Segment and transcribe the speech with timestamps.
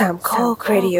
[0.00, 0.98] สามข้อครดิโอ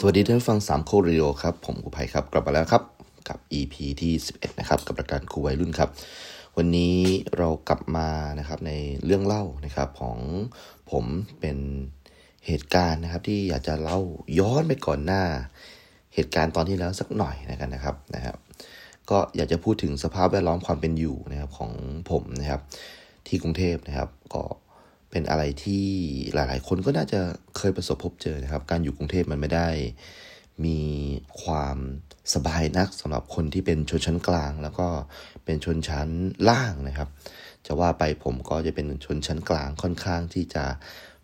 [0.00, 2.82] สวัสดีท่านผู้ฟังสามโคเรีโอครับผมครูภัยครับกลับมาแล้วครับ
[3.28, 5.90] กับ EP ที่ 11 นะครับ กับรายการครูวัยรุ่นครับ
[6.56, 6.96] วันนี้
[7.38, 8.72] เรากลับมานะครับใน
[9.04, 10.18] เรื่องเล่านะครับของ
[10.90, 11.04] ผม
[11.40, 11.56] เป็น
[12.46, 13.98] เหตุการณ์นะครับที่อยากจะเล่า
[14.38, 15.22] ย้อนไปก่อนหน้า
[16.14, 18.36] เหตุการณ์ตอนที่แล้วสักหน่อยนะครับนะครับนะครับ
[19.10, 21.72] ก็อยากจะพูดถึงสภาพแวดล้อมความเป็นอยู่นะครับของ
[22.10, 22.60] ผมนะครับ
[23.26, 24.42] ที่กรุงเทพนะครับ ก็
[25.12, 25.86] เป็นอะไรที่
[26.34, 27.20] หลาย ๆ คนก็น่าจะ
[27.56, 29.68] เคยประสบพบเจอนะครับ การอยู่กรุงเทพมันไม่ได้
[30.64, 30.80] มี
[31.42, 31.76] ความ
[32.34, 34.88] สบายนักสำหรับคนที่เป็นชนชั้นกลาง แล้วก็
[35.44, 36.08] เป็นชนชั้น
[36.48, 37.08] ล่างนะครับ
[37.66, 40.64] จะว่าไปผมก็จะเป็นชนชั้นกลางค่อนข้างที่จะ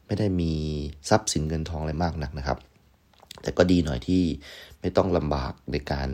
[0.07, 0.53] ไม่ได้มี
[1.09, 2.59] ทรัพย์สินเงินทองอะไรมากนักนะครับ
[3.43, 4.23] แต่ก็ดีหน่อยที่
[4.81, 6.09] ไม่ต้องลำบากในการ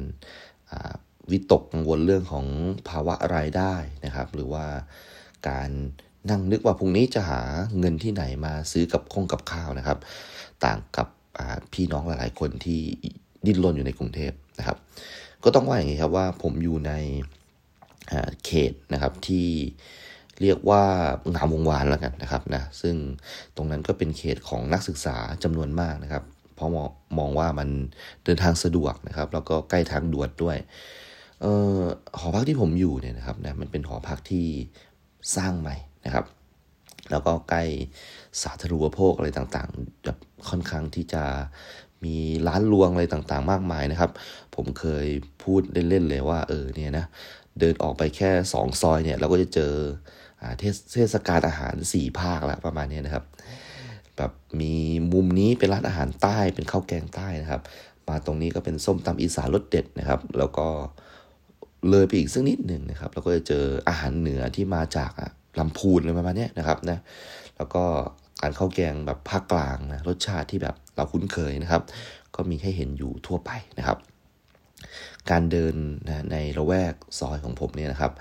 [1.31, 2.47] วิตกกังวลเรื่องของ
[2.89, 4.67] ภาวะรายได้นะครับ หรือว่า
[5.49, 5.71] การ
[6.31, 7.41] นั่งนึกว่าพรุ่งนี้จะหา
[7.79, 9.99] เงินที่ไหนมาซื้อกับคงกับข้าวนะครับ
[10.65, 11.09] ต่างกับ
[11.73, 12.81] พี่น้องหลายๆ คนที่
[13.47, 14.77] ดิ้นรนอยู่ในกรุงเทพนะครับ
[15.45, 16.93] ก็ต้องว่าอย่างนี้ครับว่าผมอยู่ใน
[18.45, 19.47] เขตนะครับที่
[20.43, 20.83] เรียกว่า
[21.35, 22.95] งามวงวานแล้วกันนะครับนะซึ่ง
[23.57, 26.25] ตรงนั้นก็เป็นเขตของนักศึกษาจำนวนมากนะครับ
[26.57, 26.71] เพราะ
[27.19, 27.69] มองว่ามัน
[28.25, 30.57] เดินทางสะดวกนะครับ แล้วก็ใกล้ทางด่วนด้วย
[31.45, 31.47] อ
[31.79, 31.81] อ
[32.19, 34.47] หอพักที่ผมอยู่เนี่ยนะครับนะมันเป็นหอพักที่
[35.37, 36.25] สร้างใหม่นะครับ
[37.11, 37.63] แล้วก็ใกล้
[38.43, 41.25] สาธารณูปโภคอะไรต่างๆแบบค่อนข้างที่จะ
[42.05, 42.17] มี
[42.49, 44.11] ร้านรวงอะไรต่างๆ มากมายนะครับ
[44.55, 45.07] ผมเคย
[45.43, 47.07] พูดเล่นๆเลยว่าเออเนี่ยนะ
[47.59, 49.73] เดินออกไปแค่สองซอยเนี่ยเราก็จะเจอ
[50.59, 53.25] เทศเทศกาลอาหารสี่ภาคแล้วประมาณนี้นะครับ
[54.17, 54.75] แบบมี
[55.13, 57.63] มุมนี้เป็นร้านอาหารใต้เป็นข้าวแกงใต้นะครับ
[58.09, 60.67] มาตรงนี้ก็เป็นส้มตำอีสานรสเด็ดนะครับ แล้วก็
[61.91, 65.13] เลยไปอีกสักนิดหนึ่งนะครับเราก็จะเจออาหารเหนือที่มาจาก
[65.59, 66.99] ลำพูนอะไรประมาณนี้นะครับนะ
[67.57, 67.85] แล้วก็
[68.43, 71.83] การข้าวแกงแบบภาคกลางนะรสชาติที่แบบเราคุ้นเคยนะครับ
[72.35, 73.99] ก็มีให้เห็นอยู่ทั่วไปนะครับ
[75.31, 75.75] การเดิน
[76.07, 78.13] นะในระแวกซอยของผมเนี่ยนะครับ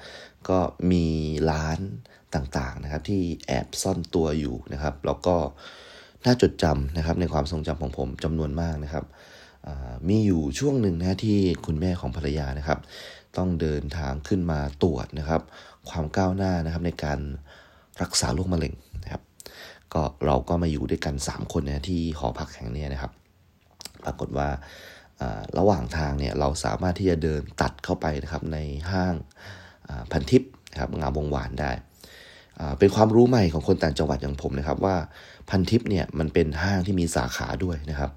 [0.49, 0.59] ก็
[0.91, 1.05] มี
[1.51, 1.79] ร้าน
[2.35, 5.35] ต่างๆนะครับ ที่แอบซ่อนตัวอยู่นะครับ แล้วก็
[6.25, 9.05] น่าจดจำนะครับ ในความทรงจำของผมจำนวนมากนะครับ
[10.09, 12.79] มีอยู่ช่วงหนึ่งนะที่คุณแม่ของภรรยานะครับ
[13.37, 15.41] ต้องเดินทางขึ้นมาตรวจนะครับ
[15.89, 17.19] ความก้าวหน้านะครับในการ
[18.01, 18.73] รักษาโรคมะเร็ง
[19.03, 19.21] นะครับ
[19.93, 23.11] ก็เราก็มาอยู่ด้วยกัน 3 คนนะที่หอพักแห่งนี้นะครับ
[24.03, 24.49] ปรากฏว่า
[25.57, 28.57] ระหว่างทางเนี่ยเราสามารถที่จะเดินตัดเข้าไปนะครับใน
[28.91, 29.15] ห้าง
[30.11, 31.71] พันทิพย์นะครับงามวงวานได้
[32.79, 34.95] เป็นความรู้ใหม่ของคนต่างจังหวัดอย่างผมนะครับ ว่า
[35.49, 38.11] พันทิพย์เนี่ยมันเป็นห้างที่มีสาขาด้วยนะครับ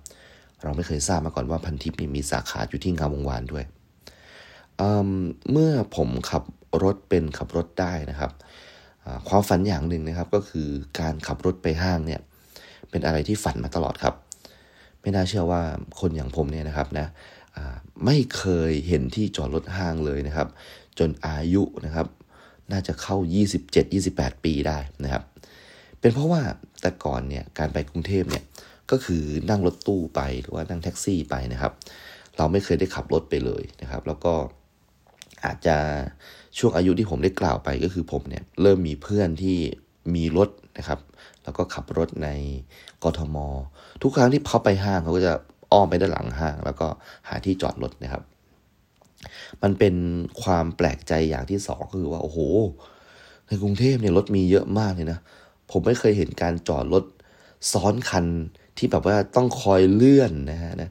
[0.63, 3.65] เราไม่เคยทราบมาก่อนว่าพันทิพย์มีสาขาอยู่ที่งามวงวานด้วย
[5.53, 6.45] เมื่อผมขับ
[6.83, 8.33] รถเป็นขับรถได้นะครับ
[9.29, 10.69] ความฝันอย่างหนึ่งนะครับก็คือ
[11.01, 12.21] การขับรถไปห้างเนี่ย
[12.91, 14.15] เป็นอะไรที่ฝันมาตลอดครับ
[15.01, 15.63] ไม่น่าเชื่อว่า
[16.01, 17.07] คนอย่างผมเนี่ยนะครับนะ
[18.05, 20.49] ไม่เคยเห็นที่จอดรถห้างเลยนะครับ
[20.99, 22.07] จนอายุนะครับ
[22.73, 23.17] น่าจะเข้า
[23.81, 25.23] 27-28 ปีได้นะครับ
[26.01, 26.43] เป็นเพราะว่า
[26.81, 28.45] แต่ก่อนเนี่ยการไปกรุงเทพเนี่ย
[28.91, 31.73] ก็คือนั่งรถตู้ไปหรือว่านั่งแท็กซี่ไปนะครับ
[32.37, 34.35] เราไม่เคยได้ขับรถไปเลยนะครับ แล้วก็
[35.47, 35.77] อาจจะ
[36.59, 39.57] ช่วงอายุที่ผมได้กล่าวไปก็คือผมเนี่ยเริ่มมีเพื่อนที่
[40.15, 40.49] มีรถ
[40.79, 41.01] นะครับ
[41.45, 42.29] แล้วก็ขับรถใน
[43.05, 43.37] กทม
[44.03, 45.33] ทุกครั้งที่เขาไปห้างเขาก็จะ
[45.73, 46.87] อ้อมไปด้านหลังห้าง แล้วก็
[47.29, 48.23] หาที่จอดรถนะครับ
[49.63, 49.95] มันเป็น
[50.43, 52.39] ความแปลกใจอย่างที่สองคือว่า โอ้โห
[53.47, 55.19] ในกรุงเทพเนี่ยรถมีเยอะมากเลยนะ
[55.71, 57.05] ผมไม่เคยเห็นการจอดรถ
[57.73, 58.27] ซ้อนคัน
[58.79, 60.91] ที่แบบว่าต้องคอยเลื่อนนะฮะนะ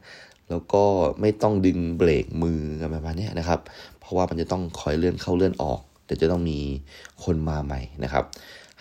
[0.50, 0.84] แล้วก็
[1.22, 3.60] ไม่ต้องดึงเบรกมือกันประมาณนี้นะครับ
[4.06, 6.60] เพราะว่ามันจะต้องคอยเลื่อนเข้าเลื่อนออกเดี๋ยวจะต้องมี
[7.24, 8.24] คนมาใหม่นะครับ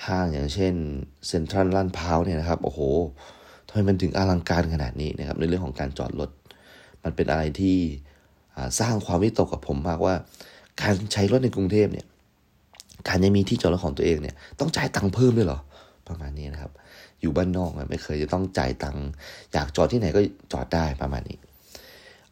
[0.06, 0.74] ห้างอย่างเช่น
[1.26, 2.80] เซ็นทรัลลาดพร้าวเนี่ยนะครับโอ้โห
[3.68, 6.30] ทำไมมันถึงอลังการขนาดนี้นะครับ ในเรื่องของการจอดรถ
[7.04, 7.76] มันเป็นอะไรที่
[8.80, 10.14] สร้างความวิตกกับผมมากว่า
[10.82, 12.06] การใช้รถในกรุงเทพเนี่ย
[13.08, 15.60] การยังมีที่จอดรถของตัวเองเนี่ยต้องจ่ายตังค์เพิ่มด้วยเหรอ
[16.08, 16.72] ประมาณนี้นะครับ
[17.20, 19.06] อยู่บ้านนอกไม่เคยจะต้องจ่ายตังค์
[19.52, 20.20] อยากจอดที่ไหนก็
[20.52, 21.38] จอดได้ประมาณนี้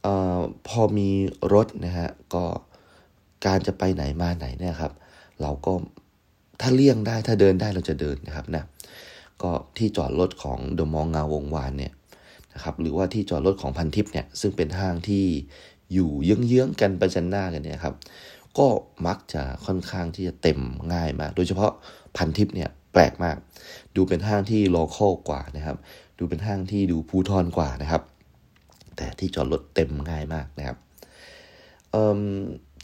[0.04, 0.06] อ
[0.68, 1.08] พอมี
[1.54, 2.44] รถนะฮะก็
[3.46, 4.92] การจะไปไหนมาไหนเนี่ยครับ
[5.42, 5.72] เราก็
[6.60, 8.64] ถ้าเลี่ยงได้ถ้าเดินได้เราจะเดินนะครับนะ
[9.42, 11.92] ก็ที่จอดรถของเดอะมองเงาวงวานเนี่ย
[12.54, 15.24] นะครับหรือว่าที่จอดรถของพันทิปเนี่ยซึ่งเป็นห้างที่
[15.92, 17.94] อยู่เยื้องๆกันประจันหน้ากันเนี่ยครับ
[18.58, 18.66] ก็
[19.06, 20.60] มักจะค่อนข้างที่จะเต็ม
[20.92, 21.72] ง่ายมาก โดยเฉพาะ
[22.16, 23.36] พันทิปเนี่ยแปลกมาก
[23.96, 25.76] ดูเป็นห้างที่โลคอลกว่านะครับ
[26.18, 28.02] ดูเป็นห้างที่ดูภูทรกว่านะครับ
[28.96, 30.76] แต่ที่จอดรถเต็มง่ายมากนะครับ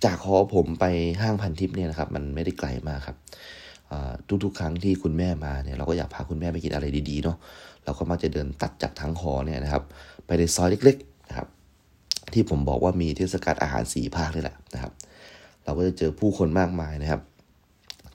[0.04, 0.84] จากหอผมไป
[1.20, 3.16] ห้างพันทิพย์เนี่ยนะครับ มันไม่ได้ไกลมากครับ
[4.44, 7.36] ทุกๆ ครั้งที่คุณแม่มาเนี่ยเราก็อยากพาคุณแม่ไปกินอะไรดีๆเนาะ
[7.84, 9.82] เราก็มักจะเดินตัดจากทางหอเนี่ยนะครับ
[10.26, 11.48] ไปในซอยเล็กๆนะครับ
[12.32, 14.92] ที่ผมบอกว่ามีเทศกาลอาหารสีภาคนี่แหละนะครับ
[15.64, 17.22] เราก็จะเจอผู้คนมากมายนะครับ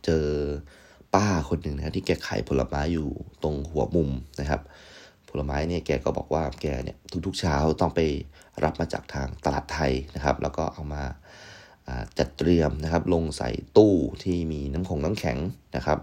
[0.06, 0.26] เจอ
[1.16, 3.08] ป้าคนหนึ่งนะที่แกขายผลไม้อยู่
[3.44, 4.10] ตรงหัวมุม
[4.40, 4.62] นะครับ
[5.30, 8.00] ผลไม้เนี่ยแกก็บอกว่าแกเนี่ยทุกๆเช้าต้องไป
[8.64, 11.04] รับมาจากทางตลาดไทยนะครับ แล้วก็เอามา
[12.18, 15.38] จัดเตรียมนะครับลงใส่ตู้ที่มีน้ำของน้ำแข็ง
[15.76, 16.00] นะครับ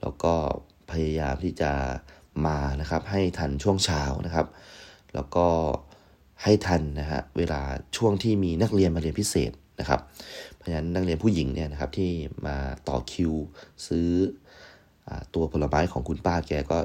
[0.00, 0.34] แล้วก็
[0.90, 1.72] พยายามที่จะ
[2.46, 4.46] มานะครับให้ทันช่วงเช้านะครับ
[5.14, 5.46] แล้วก็
[6.42, 7.62] ให้ทันนะฮะเวลา
[7.96, 10.00] ช่วงที่มีนักเรียนมาเรียนพิเศษนะครับ
[10.54, 12.10] เพราะฉะนั้นนักเรียนผู้หญิงเนี่ยนะครับที่
[12.46, 12.56] มา
[12.88, 13.32] ต่อคิว
[13.86, 14.08] ซื้อ
[15.08, 16.78] อตัวผลไม้ของคุณป้าแกก็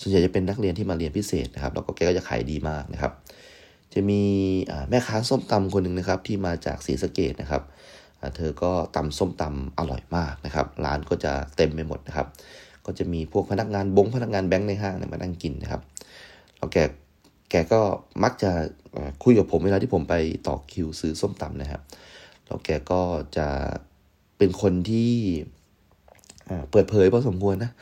[0.00, 3.12] ส่วนใหญ่จะเป็นนักเรียนที่มาเรียนพิเศษนะครับแล้วก็แกก็จะขายดีมากนะครับ
[3.96, 4.22] จะมี
[4.88, 7.62] แม่ค้าส้มตำคนหนึ่งนะครับ ที่มาจากศรีสะเกดนะครับ
[8.36, 12.26] เธอก็ตำส้มตำอร่อยมากนะครับ ร้านก็จะเต็มไปหมดนะครับ
[12.86, 15.82] ก็จะมีพวกพนักงานบงพนักงานแบงค์ในห้างมานั่งกินนะครับ
[16.56, 16.76] แล้วแก
[17.50, 17.80] แกก็
[18.22, 18.50] มักจะ
[19.24, 20.14] คุยกับผมเวลาที่ผมไป
[20.46, 21.82] ต่อคิวซื้อส้มตำนะครับ
[22.46, 23.02] แล้วแกก็
[23.36, 23.48] จะ
[24.38, 25.12] เป็นคนที่
[26.70, 27.72] เปิดเผยพอสมควรนะ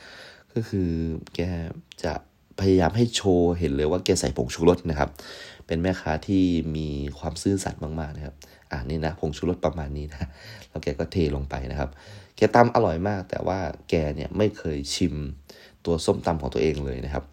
[0.53, 0.89] ก็คือ
[1.35, 1.39] แก
[2.03, 2.13] จะ
[2.59, 5.09] พยายามให้โชว์เห็นเลยว่าแกใส่ผงชูรสนะครับ
[5.67, 6.43] เป็นแม่ค้าที่
[6.75, 6.87] มี
[7.19, 8.35] ความซื่อสัตย์มากๆนะครับ
[8.71, 10.29] อ่านี่นะผงชูรสประมาณนี้นะ
[10.69, 11.89] แล้วแกก็เทลงไปนะครับ
[12.35, 13.59] แกตำอร่อยมาก แต่ว่า
[13.89, 15.13] แกเนี่ยไม่เคยชิม
[15.85, 17.23] ตัวส้มตำของตัวเองเลยนะครับ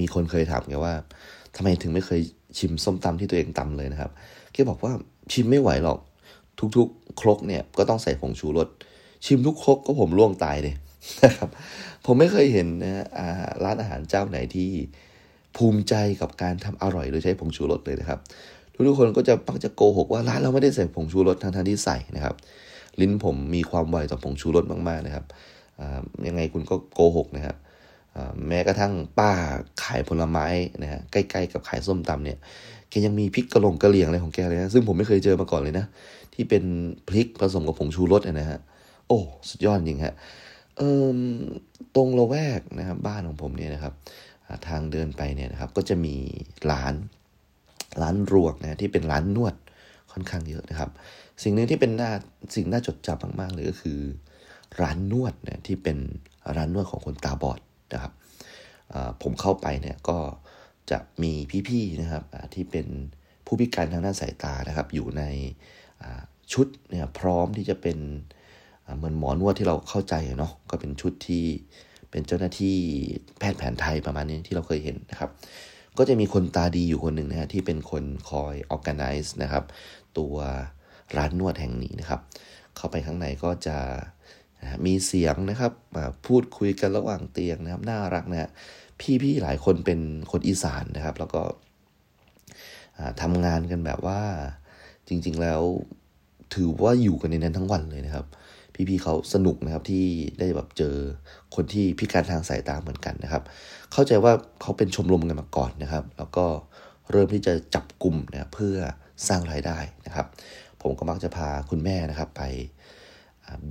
[0.00, 0.94] มีคนเคยถามแกว่า
[1.56, 2.20] ทำไมถึงไม่เคย
[2.58, 4.10] ชิมส้มตำที่ตัวเองตำเลยนะครับ
[4.52, 4.92] แกบอกว่า
[5.32, 5.98] ชิมไม่ไหวหรอก
[6.76, 8.68] ทุกๆ ครกเนี่ยก็ต้องใส่ผงชูรส
[9.26, 10.74] ชิมทุกครกก็ผมล่วงตายเลย
[11.24, 11.50] นะครับ
[12.04, 13.06] ผมไม่เคยเห็นนะ
[13.64, 14.70] ร้านอาหารเจ้าไหนที่
[15.56, 18.18] ภูมิใจกับการทำอร่อยโดยใช้ผงชูรสเลยนะครับ
[18.86, 22.34] ทุกๆคนก็จะปักจะโกหกว่าร้านเราไม่ได้ใส่ผงชูรสทั้งทที่ใส่นะครับ
[23.00, 25.24] ลิ้นผมมีความไวต่อผงชูรสมากๆนะครับ
[26.26, 27.56] ยังไงคุณก็โกหกนะครับ
[28.48, 29.30] แม้กระทั่งป้า
[29.82, 30.46] ขายผลไม้
[30.82, 32.38] นะฮะใกล้ๆกับขายส้มตำเนี่ย
[32.90, 35.86] แกยังมีพริกกระหลงกระเหลี่ยงอะไรของแกเลยนะซึ่งผมไม่เคยเจอมาก่อนเลยนะ
[36.34, 36.64] ที่เป็น
[37.08, 38.58] พริกผสมกับผงชูรสนะฮะ
[39.06, 39.18] โอ้
[39.48, 40.14] สุดยอดจริงฮะ
[41.96, 43.94] ตรงละแวกนะครับบ้านของผมเนี่ยนะครับ
[44.68, 46.16] ทางเดินไปเนี่ยนะครับ ก็จะมี
[46.70, 46.94] ร้าน
[48.02, 49.54] ร้านรวกนะที่เป็นร้านนวด
[50.12, 50.90] ค่อนข้างเยอะนะครับ
[51.42, 52.10] สิ่งหนึ่งที่เป็นน้า
[52.54, 54.00] สิ่งน่าจดจำมากๆเลยก็คือ
[54.80, 55.98] ร้านนวดนะที่เป็น
[56.56, 57.60] ร้านนวดของคนตาบอด
[57.92, 58.12] นะครับ
[59.22, 60.18] ผมเข้าไปเนี่ยก็
[60.90, 61.32] จะมี
[61.68, 62.86] พี่ๆนะครับที่เป็น
[63.46, 65.22] ผู้พิการทางด้านสายตานะครับ อยู่ใน
[66.52, 67.98] ชุดเนี่ยพร้อมที่จะเป็น
[68.96, 71.44] เหมือนหมอนวดที่เราเข้าใจเนาะก็เป็นชุดที่
[72.10, 72.76] เป็นเจ้าหน้าที่
[73.38, 75.30] แพทย์แผนไทยประมาณนี้ที่เราเคยเห็นนะครับ
[75.98, 79.64] ก็จะมีคนตาดีอยู่คนหนึ่งนะฮะที่เป็นคนคอย organize นะครับ
[80.18, 80.34] ตัว
[81.16, 82.20] ร้านนวดแห่งนี้นะครับ
[82.76, 83.76] เข้าไปข้างในก็จะ
[84.86, 85.72] มีเสียงนะครับ
[86.26, 88.50] พูดคุยกันระหว่างเตียงนะครับน่ารักนะฮะ
[89.22, 90.00] พี่ๆหลายคนเป็น
[90.30, 91.42] คนอีสานนะครับ แล้วก็
[93.22, 94.20] ทำงานกันแบบว่า
[95.08, 95.60] จริง ๆแล้ว
[96.54, 98.26] ถือว่าอยู่กันในนั้นทั้งวันเลยนะครับ
[98.88, 100.04] พี่ๆเขาสนุกนะครับที่
[100.38, 100.94] ได้แบบเจอ
[101.54, 103.42] คนที่พิการทางสายตาเหมือนกันนะครับ
[103.92, 106.46] เข้าใจว่าเขาเป็นชมรมกันมาก่อนนะครับ แล้วก็
[107.10, 108.76] เริ่มที่จะจับกลุ่มนะเพื่อ
[109.28, 110.26] สร้างรายได้นะครับ
[110.82, 112.42] ผมก็มักจะพาคุณแม่นะครับไป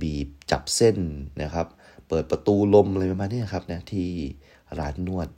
[0.00, 0.96] บีบจับเส้น
[1.42, 1.66] นะครับ
[2.08, 4.08] เปิดประตูลมอะไรประมาณนี้ครับนะที่
[4.78, 5.28] ร้านนวด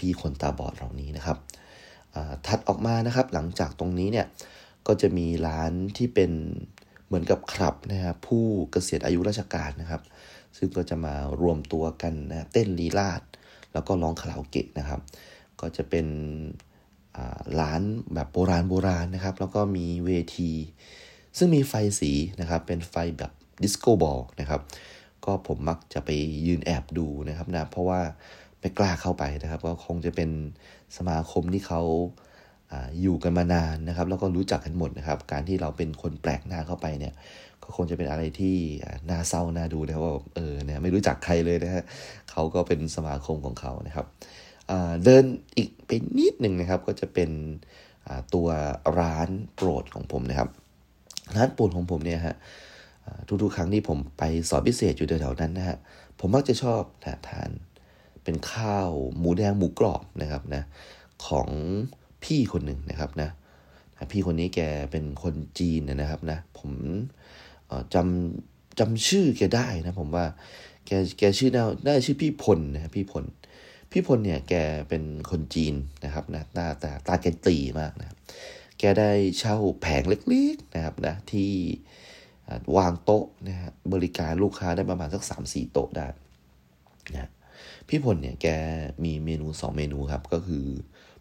[0.00, 1.38] พี่ๆคนตาบอดเหล่านี้นะครับ
[2.46, 4.26] ถัดออกมานะครับหลังจากตรงนี้เนี่ย
[4.86, 6.30] ก็จะมีร้านที่เป็น
[7.06, 10.02] เหมือนกับคลับนะครับผู้เกษียณอายุราชการนะครับ
[10.56, 13.22] ซึ่งก็จะมารวมตัวกันนะเต้นลีลาศ
[13.72, 15.00] แล้วก็ร้องคาราโอเกะนะครับ
[15.60, 16.06] ก็จะเป็น
[17.60, 17.82] ร้าน
[18.14, 20.52] แบบโบราณโบราณนะครับ แล้วก็มีเวที
[21.36, 23.32] ซึ่งมีไฟสีนะครับ เป็นไฟแบบ
[23.62, 24.60] disco ball นะครับ
[25.24, 26.10] ก็ผมมักจะไป
[26.46, 28.00] ยืนแอบดูนะครับนะ เพราะว่า
[28.60, 30.30] ไม่กล้าเข้าไปนะครับ ก็คงจะเป็น
[30.96, 31.82] สมาคมที่เขา
[33.00, 37.14] อยู่กันมานานนะครับ แล้วก็รู้จักกันหมดนะครับ การที่เราเป็นคนแปลกหน้าเข้าไปเนี่ย
[37.62, 38.56] ก็คงจะเป็นอะไรที่
[39.10, 41.84] น่าเศร้าน่าดูนะครับว่าเออเนี่ยไม่รู้จักใครเลยนะฮะ
[42.30, 44.06] เขาก็เป็นสมาคมของเขานะครับ
[45.04, 45.24] เดิน
[45.56, 47.30] อีกไปนิดหนึ่งนะครับ ก็จะเป็น
[48.34, 48.48] ตัว
[48.98, 50.48] ร้านโปรดของผมนะครับ
[51.36, 52.36] ร้านโปรดของผมเนี่ยฮะ
[53.42, 55.76] ทุกๆครั้งที่ผมไปสอนพิเศษอยู่แถวๆนั้นนะฮะ
[56.20, 56.82] ผมมักจะชอบ
[57.28, 57.50] ทาน
[58.24, 60.62] เป็นข้าวหมูแดงหมูกรอบนะครับนะ
[61.26, 61.48] ของ
[62.24, 63.30] พี่คนหนึ่งนะครับนะ
[64.12, 66.70] พี่คนนี้แกเป็นคนจีนนะครับนะ ผม
[67.94, 70.26] จำจำชื่อแกได้นะผมว่า
[70.86, 73.24] แกแกชื่อน่าน่าชื่อพี่พลนะพี่พล
[73.92, 74.54] พี่พลเนี่ยแก
[74.88, 78.06] เป็นคนจีนนะครับนะหน้าตาตาแกตีมากนะ
[78.78, 81.52] แกได้เช่าแผงเล็กๆนะครับนะที่
[82.76, 86.06] วางโต๊ะนะฮะบริการลูกค้าได้ประมาณสักสามสี่โต๊ะได้
[87.14, 87.30] นะ
[87.88, 88.46] พี่พลเนี่ยแก
[89.04, 90.64] มีเมนูสองเมนูครับก็คือ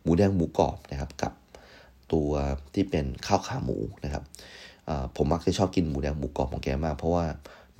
[0.06, 1.34] หมูแดงหมูกรอบนะครับกับ
[2.14, 2.30] ตัว
[2.74, 4.24] ที่เป็นข้าวขาหมูนะครับ
[5.16, 7.26] ผมมักจะชอบกินหมูแดงหมูกรอบของแกมาก เพราะว่า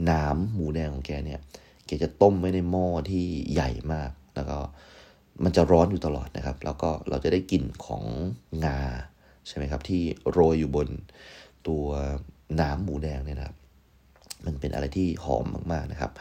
[0.10, 1.40] น้ำหมูแดงของแกเนี่ย
[1.86, 4.58] แกจะต้มไว้ในหม้อที่ใหญ่มาก แล้วก็
[5.44, 8.04] มันจะร้อนอยู่ตลอดนะครับ แล้วก็เราจะได้กลิ่นของ
[8.66, 8.80] งา
[9.48, 10.02] ใช่ไหมครับ ที่
[10.32, 10.88] โรยอยู่บน
[11.68, 11.86] ตัว
[12.62, 13.58] น้ำหมูแดงเนี่ยนะครับ
[14.46, 16.12] มันเป็นอะไรที่หอมมากๆนะครับ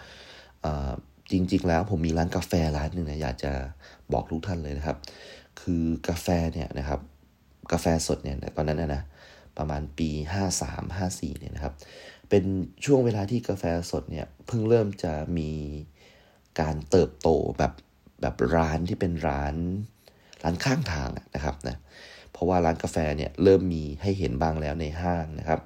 [1.33, 3.53] จริงๆแล้วผมมีร้านกาแฟร้านหนึ่งนะอยากจะ
[4.13, 4.97] บอกทุกท่านเลยนะครับ
[5.61, 7.01] คือกาแฟเนี่ยนะครับ
[7.73, 9.03] กาแฟสดเนี่ยตอนนั้นนะนะ
[9.59, 10.11] ประมาณปี
[10.55, 11.75] 53 54เนี่ยนะครับ
[12.31, 12.45] เป็น
[12.85, 15.51] ช่วงเวลาที่กาแฟสดเนี่ยเพิ่งเริ่มจะมี
[16.61, 17.73] การเติบโตแบบ
[18.21, 19.55] แบบร้านที่เป็นร้าน
[20.43, 21.77] ร้านข้างทางนะครับนะ
[22.33, 25.61] เพราะว่าร้านกาแฟเนี่ยเริ่มมีให้เห็นบ้างแล้วในห้างนะครับ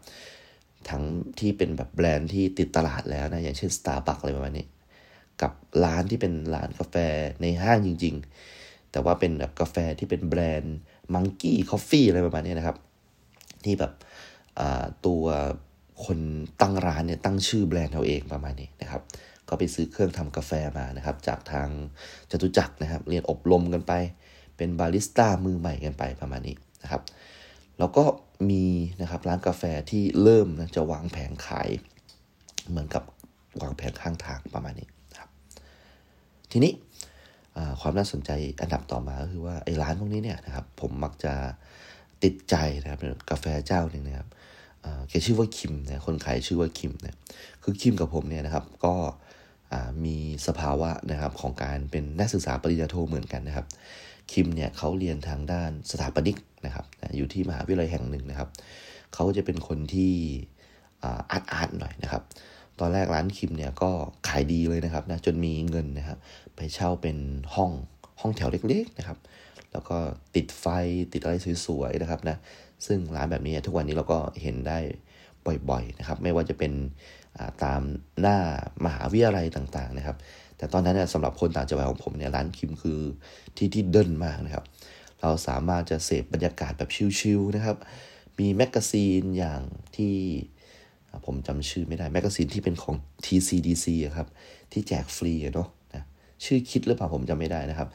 [0.89, 1.03] ทั้ง
[1.39, 4.67] ที่เป็นแบบแบรนด์ที่ติดตลาดแล้วนะอย่างเช่น Starbucks อะไรประมาณนี้
[5.43, 5.53] กับ
[5.85, 6.97] ร้านที่เป็นร้านกาแฟ
[7.43, 8.58] ในห้างจริง ๆ
[8.93, 10.77] แต่ว่าเป็นแบบกาแฟที่เป็นแบรนด์
[11.15, 12.77] Monkey Coffee อะไรประมาณนี้นะครับ
[13.65, 13.93] ที่แบบ
[15.07, 15.25] ตัว
[16.05, 16.19] คน
[16.61, 19.03] ตั้งร้านเนี่ยตั้งชื่อแบรนด์เอาเองประมาณนี้นะครับ
[19.49, 21.69] ก็ไปซื้อเครื่องทำกาแฟมานะครับ จากทาง
[22.31, 23.93] จตุจักรนะครับ เรียนอบรมกันไป
[24.57, 27.03] เป็นบาริสต้ามือใหม่กันไปประมาณนี้นะครับ
[27.79, 28.05] แล้วก็
[28.51, 28.65] มี
[29.03, 31.69] นะครับร้านกาแฟที่เริ่มนะจะวางแผงขาย
[32.69, 33.03] เหมือนกับ
[33.63, 35.31] วางแผงข้างทางประมาณนี้นะครับ
[36.53, 36.73] ทีนี้
[37.81, 41.33] ความน่าสนใจอันดับต่อมาก็คือว่าไอ้ร้านพวกนี้เนี่ยนะครับผมมักจะ
[42.23, 43.01] ติดใจนะครับ
[43.31, 44.29] กาแฟเจ้าหนึ่งนะครับ
[45.09, 47.17] แกชื่อว่าคิมนะคนขายชื่อว่าคิมนะ
[47.63, 48.95] คือคิมกับผมเนี่ยนะครับก็
[50.05, 53.67] มีสภาวะนะครับของการเป็นนักศึกษาปริญญาโทเหมือนกันนะครับ
[54.33, 56.85] คิมเนี่ยเขาเรียนทางด้านสถาปนิกนะครับ
[57.17, 58.49] อยู่ที่มหาวิทยาลัยแห่งหนึ่งนะครับ
[59.15, 60.13] เขาจะเป็นคนที่
[61.01, 62.23] อาร์ตอาร์ตหน่อยนะครับ
[62.81, 63.91] ตอนแรกร้านคิมเนี่ยก็
[64.29, 66.19] ขายดีเลยนะครับนะจนมีเงินนะครับ
[66.57, 67.17] ไปเช่าเป็น
[67.55, 67.71] ห้อง
[68.21, 69.19] ห้องแถวเล็กๆนะครับ
[69.73, 69.97] แล้วก็
[70.35, 70.67] ติดไฟ
[71.13, 71.35] ติดอะไร
[71.67, 72.37] สวยๆนะครับนะ
[72.87, 74.79] ซึ่งร้านแบบนี้ทุกวันนี้เราก็เห็นได้
[75.71, 76.73] บ่อยๆนะครับ ไม่ว่าจะเป็น
[77.65, 77.81] ตาม
[78.21, 78.37] หน้า
[78.85, 80.17] มหาวิทยาลัยต่างๆนะครับ
[80.59, 83.01] แต่ตอนนั้นเนี่ยสำหรับคนต่างจังหวัดของผมเนี่ยร้านคิมคือ
[83.57, 84.65] ที่ที่เดิ้นมากนะครับ
[85.21, 87.77] เราสามารถจะเสพบรรยากาศแบบชิลๆนะครับ
[88.39, 89.63] มี magazine อย่าง
[89.97, 90.15] ที่
[91.27, 93.87] ผมจำชื่อไม่ได้ magazine ที่เป็นของ TCDC
[94.17, 94.29] ครับ
[94.73, 96.05] ที่แจกฟรีเนาะนะ
[96.45, 97.89] ชื่อคิดหรือเปล่าผมจำไม่ได้นะครับ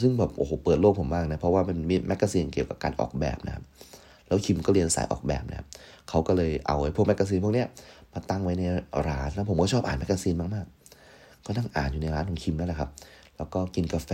[0.00, 3.64] ซึ่งแบบโอ้โหเปิดโลกผมมากนะเพราะว่ามันมี magazine เกี่ยวกับการออกแบบนะครับ
[4.26, 5.66] แล้วคิมก็เรียนสายออกแบบนะครับ
[6.08, 7.68] เขาก็เลยเอาไอ้พวก magazine พวกเนี้ย
[8.12, 8.62] มาตั้งไว้ใน
[9.08, 12.90] ร้านแล้วผมก็ชอบอ่าน magazine มากๆ ก็นั่งอ่านอยู่ในร้านของคิมนั่นแหละครับ
[13.36, 14.10] แล้วก็กินกาแฟ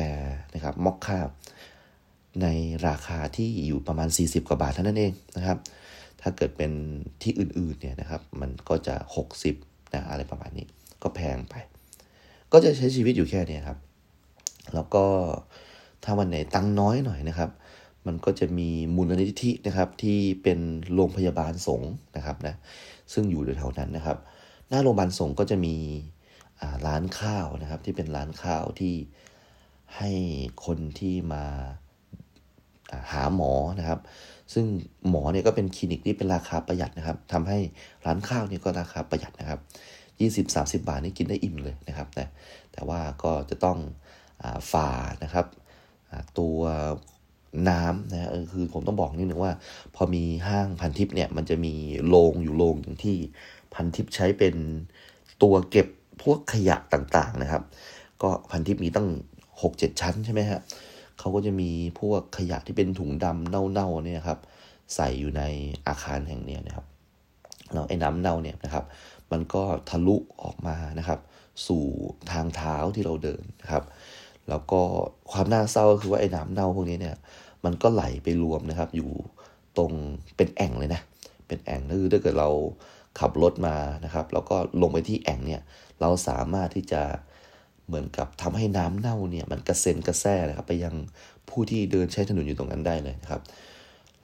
[0.55, 1.19] นะครับมอคค่า
[2.43, 2.47] ใน
[2.89, 5.59] ราคาที่อยู่ประมาณ 40 กว่าบาทเท่านั้นเองนะครับ
[6.23, 6.73] ถ้าเกิดเป็น
[7.23, 8.95] ที่อื่นๆเนี่ยนะครับ มันก็จะ
[9.45, 10.67] 60นะอะไรประมาณนี้
[11.03, 11.55] ก็แพงไป
[12.53, 13.79] ก็จะใช้ชีวิตอยู่แค่นี้ครับ
[14.75, 15.05] แล้วก็
[16.05, 17.51] ถ้าวันไหนตังน้อยหน่อยนะครับ
[18.07, 20.59] มันก็จะมีมูลนิธินะครับ ที่เป็น
[20.95, 22.55] โรงพยาบาลสงฆ์นะครับนะ
[23.13, 24.19] ซึ่งอยู่แถวนั้นนะครับ
[24.69, 25.77] หน้าโรงพยาบาลสงฆ์ก็จะมี
[26.87, 28.95] ร้านข้าวนะครับ ที่เป็นร้านข้าวที่
[29.97, 30.11] ให้
[30.65, 31.45] คนที่มา
[33.11, 34.01] หาหมอนะครับ
[34.53, 34.65] ซึ่ง
[35.09, 37.59] หมอเนี่ยก็เป็นคลินิกที่เป็นราคาประหยัดนะครับทำให้
[38.07, 39.61] ร้านข้าวเนี่ยก็ราคาประหยัดนะครับ
[40.49, 42.25] 20-30 บาทนี่กินได้อิ่มเลยนะครับ แต่
[42.73, 43.79] แต่ว่าก็จะต้อง
[44.73, 44.91] ฝ่า
[45.25, 45.47] นะครับ
[46.39, 46.59] ตัว
[47.69, 49.53] น้ำนะคือผมต้องบอกนิดนึงว่า
[49.95, 51.75] พอมีห้างพันทิปเนี่ยมันจะมี
[52.09, 53.17] โรงอยู่โรงหนึ่งที่
[53.75, 54.55] พันทิปใช้เป็น
[55.43, 55.87] ตัวเก็บ
[56.23, 57.63] พวกขยะต่างๆนะครับ
[58.23, 59.09] ก็พันทิปมีตั้ง
[59.63, 60.61] หกเจ็ดชั้นใช่ไหมฮะ
[61.23, 64.39] เขาก็จะมีพวกขยะที่เป็นถุงดำเน่าๆเนี่ยครับ
[64.95, 65.43] ใส่อยู่ใน
[65.87, 66.87] อาคารแห่งนี้นะครับ
[67.73, 68.85] แล้วไอ้น้ำเน่าเนี่ยนะครับ
[69.33, 71.21] มันก็ทะลุออกมานะครับ
[71.67, 71.85] สู่
[72.33, 73.85] ทางเท้าที่เราเดินนะครับ
[74.49, 74.81] แล้วก็
[75.33, 77.17] ความน่าเศร้าก็คือว่าไอ้น้ำเน่าพวกนี้เนี่ย
[77.65, 79.11] มันก็ไหลไปรวมนะครับ อยู่
[79.77, 79.93] ตรง
[80.37, 81.01] เป็นแอ่งเลยนะ
[81.49, 82.51] เป็นแอ่งคือถ้าเกิดเรา
[83.21, 85.63] ขับรถมานะครับ แล้วก็ลงไปที่แอ่งเนี่ย
[86.01, 87.03] เราสามารถที่จะ
[87.93, 90.95] เหมือนกับทำให้น้ำเน่าเนี่ยมันกระเซ็นกระแซ่นะครับไปยัง
[91.49, 93.43] ผู้ที่เดินใช้ถนนอยู่ตรงนั้นได้เลยนะครับ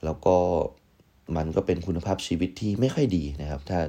[0.05, 0.35] แล้วก็
[1.37, 3.79] มันก็เป็นคุณภาพชีวิตที่ไม่ค่อยดีนะครับ ถ้า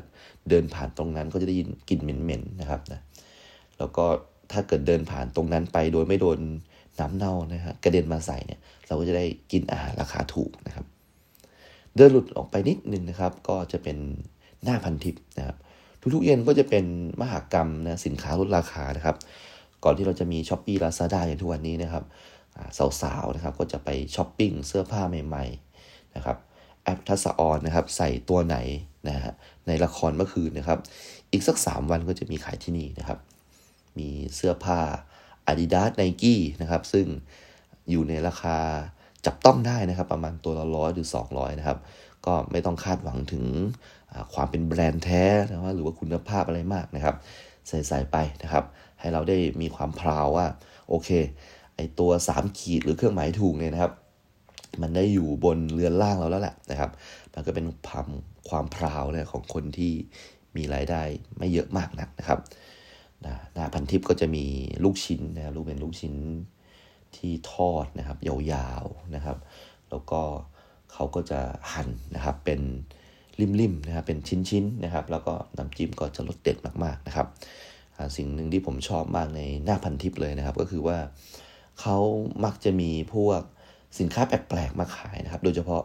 [0.48, 3.00] เดินผ่านตรงนั้นก็จะได้ยินกลิ่นเหม็นๆนะครับนะ
[3.78, 4.04] แล้วก็
[4.52, 6.38] ถ้าเกิดเดินผ่านตรงนั้นไปโดยไม่โดน
[7.00, 10.86] น้ำเน่านะฮะกระเด็นมาใส่เนี่ย เราก็จะได้กินอาหารราคาถูกนะครับ
[11.96, 13.96] เดินหลุดออกไปนิดนึงนะครับ ก็จะเป็น
[14.64, 15.56] หน้าพันทิปนะครับ
[16.14, 16.84] ทุกๆเย็นก็จะเป็น
[17.20, 19.16] มหากรรมนะสินค้าลดราคานะครับ
[19.84, 22.04] ก่อนที่เราจะมี Shopee Lazada อย่างทุกวันนี้นะครับ
[23.02, 26.36] สาวๆนะครับก็จะไปช้อปปิ้งเสื้อผ้าใหม่ๆนะครับ
[26.84, 28.56] แอฟ ทักษอรนะครับใส่ตัวไหน
[29.08, 29.32] นะฮะ
[29.66, 30.78] ในละครเมื่อคืนนะครับ
[31.32, 33.18] อีกสัก 3 วันก็จะมีขายที่นี่นะครับ
[33.98, 34.78] มีเสื้อผ้า
[35.50, 37.06] Adidas Nike นะครับซึ่ง
[37.90, 38.56] อยู่ในราคา
[39.26, 41.78] จับต้องได้นะครับ ประมาณตัวละร้อยหรือ 200นะครับ
[42.26, 43.44] ก็ไม่ต้องคาดหวังถึง
[44.34, 47.16] ความเป็นแบรนด์แท้นะว่าหรือว่าคุณภาพอะไรมากนะครับ
[47.68, 48.64] ใส่ใส่ไปนะครับ
[49.00, 50.46] ให้เราได้มีความพราวว่า
[50.88, 51.08] โอเค
[51.76, 53.92] ไอตัว 3 ขีดหรือเครื่องหมายถูกเนี่ยนะครับ
[54.82, 56.90] มันได้อยู่บนเรือนล่างเราแล้วแหละนะครับ
[57.34, 58.06] มันก็เป็นความ
[58.48, 59.92] ความพราวเนี่ยของคนที่
[60.56, 61.02] มีรายได้
[61.38, 62.38] ไม่เยอะมากนักนะครับ
[63.54, 64.44] หน้าพันทิปก็จะมี
[64.84, 66.14] ลูกชิ้นนะครับลูกเป็นลูกชิ้น
[67.16, 69.36] ที่ทอดนะครับยาวๆนะครับ
[69.90, 70.20] แล้วก็
[70.92, 71.40] เขาก็จะ
[71.72, 72.60] หั่นนะครับเป็น
[73.60, 77.26] ริมๆนะครับเป็นชิ้นๆนะครับ แล้วก็น้ำจิ้มก็จะรสเด็ดมากๆนะครับ
[78.16, 80.98] สิ่งหนึ่งที่ผมชอบมากในหน้าพันทิปเลยนะครับ ก็คือว่า
[81.80, 81.98] เขา
[82.44, 83.40] มักจะมีพวก
[83.98, 85.82] สินค้าแปลกๆมาขายนะครับ โดยเฉพาะ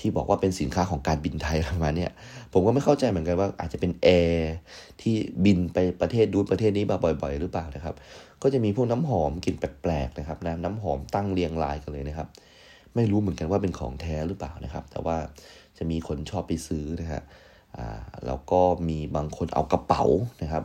[0.00, 2.06] ที่บอกว่าเป็นสินค้าของการบินไทยประมาณนี้
[2.52, 4.54] ผมก็ไม่เข้าใจเหมือนกันว่าอาจจะเป็นแอร์
[5.00, 7.94] ที่บินไปประเทศดูประเทศนี้มาบ่อย ๆ หรือเปล่านะครับ
[8.42, 12.28] ก็จะมีพวกน้ำหอมกลิ่นแปลกๆนะครับน้ำน้ำหอมตั้งเรียงรายกันเลยนะครับ
[12.94, 15.16] ไม่รู้เหมือนกันว่าเป็นของแท้หรือเปล่านะครับ แต่ว่า
[15.78, 17.22] จะมีคนชอบไปซื้อนะฮะ
[18.26, 20.04] แล้วก็มีบางคนเอากระเป๋า
[20.42, 20.62] นะครับ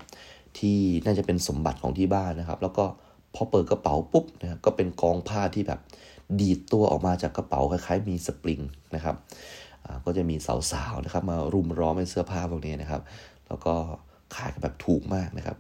[0.59, 2.85] ที่น่าจะเป็นสมบัติของที่บ้านนะครับ แล้วก็
[3.35, 5.79] พอเปิดกระเป๋าปุ๊บนะครับก็เป็นกองผ้าที่แบบ
[6.39, 8.59] ดีดตัวออกมาจากกระเป๋าคล้ายๆ มีสปริง
[8.95, 9.15] นะครับ
[10.05, 10.35] ก็จะมี
[10.71, 13.01] สาวๆนะครับมารุมร้อมในเสื้อผ้าพวกนี้นะครับ
[13.47, 13.73] แล้วก็
[14.35, 15.57] ขายกันแบบถูกมากนะครับ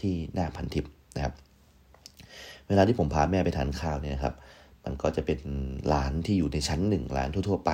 [0.00, 0.84] ที่หน้าพันทิป
[1.16, 1.34] นะครับ
[2.68, 4.34] เวลาที่ผมพาแม่ไปทานข้าวเนี่ยครับ
[4.84, 5.40] มันก็จะเป็น
[5.92, 7.70] ร้านที่อยู่ในชั้นหนึ่งร้านทั่ว ๆ ไป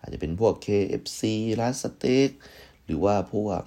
[0.00, 1.22] อาจจะเป็นพวก KFC
[1.60, 2.30] ร้านสเต็ก
[2.86, 3.62] หรือว่าพวก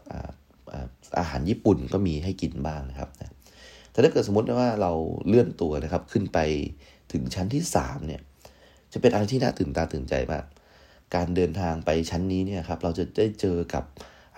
[1.20, 3.10] อาหารญี่ปุ่นก็มีให้กินบ้างนะครับ
[3.92, 4.92] แต่ถ้าเกิดสมมติว่าเรา
[5.28, 6.40] เลื่อนตัวนะครับขึ้นไป
[7.12, 8.22] ถึงชั้นที่3เนี่ย
[8.94, 10.46] จะเป็นอะไรที่น่าตื่นตาตื่นใจมาก
[11.16, 13.84] การเดินทางไปชั้นนี้เนี่ยครับเราจะได้เจอกับ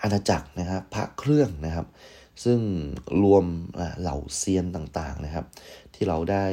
[0.02, 1.88] อาณาจักรนะครับพระเครื่องนะครับ
[2.44, 2.60] ซึ่ง
[3.24, 3.46] รวม
[4.00, 5.46] เหล่าเซียนต่างๆนะครับ
[5.94, 6.46] ที่เราได้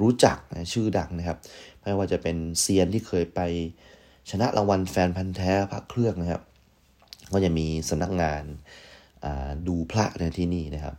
[0.00, 1.38] รู้จักนะชื่อดังนะครับ
[1.82, 3.40] ไม่ว่าจะเป็นเซียนที่เคยไป
[4.30, 6.42] ชนะรางวัลแฟนพันธ์แท้พระเครื่องนะครับ
[7.32, 8.42] ก็จะมีสำนักงาน
[9.68, 10.96] ดูพระในที่นี่นะครับ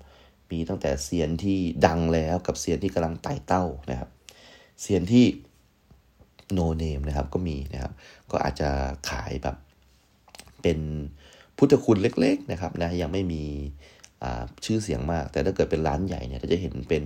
[0.51, 4.09] มีตั้งแต่เซียนที่ดังแล้วกับเซียนที่กำลังไต่เต้านะครับ
[4.81, 5.25] เซียนที่
[6.53, 7.91] โนเนมนะครับก็มีนะครับ
[8.31, 8.69] ก็อาจจะ
[9.09, 9.55] ขายแบบ
[10.61, 10.79] เป็น
[11.57, 13.43] พุทธคุณเล็ก ๆนะครับนะยังไม่มี
[14.65, 17.03] ชื่อเสียงมาก แต่ถ้าเกิดเป็นร้านใหญ่เนี่ยเราจะเห็นเป็น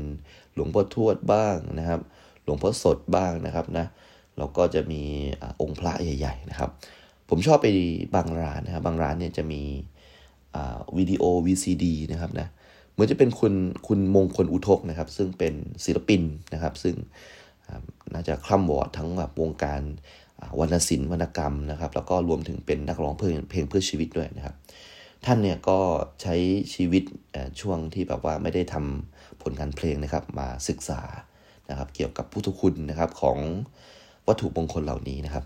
[0.54, 2.02] หลวงพ่อทวดบ้างนะครับ
[2.44, 3.86] หลวงพ่อสดบ้างนะครับนะ
[4.38, 5.02] แล้วก็จะมี
[5.42, 6.70] อองค์พระใหญ่ ๆ นะครับ
[7.30, 7.68] ผมชอบไป
[8.16, 9.62] บางร้านนะครับบางร้านเนี่ยจะมี
[10.98, 12.48] วิดีโอ VCD นะครับนะ
[12.92, 13.54] เหมือนจะเป็นคุณ
[13.88, 15.54] คุณมงคลอุทกนะครับ ซึ่งเป็น
[15.86, 16.22] ศิลปิน
[16.54, 16.96] นะครับ ซึ่ง
[18.14, 19.82] น่าจะคล่ำวอดทั้งแบบวงการ
[20.60, 24.56] วรรณศิลป์วรรณกรรมนะครับ แล้วก็รวมถึงเป็นนักร้องเพลงเพลงเพื่อชีวิตด้วยนะครับ
[25.26, 25.80] ท่านเนี่ยก็
[26.22, 26.36] ใช้
[26.74, 27.04] ชีวิต
[27.62, 31.02] ช่วงที่แบบว่าไม่ได้ทำผลงานเพลงนะครับ มาศึกษา
[31.70, 33.38] นะครับ เกี่ยวกับพุทธคุณนะครับของ
[34.28, 35.46] วัตถุมงคลเหล่านี้นะครับ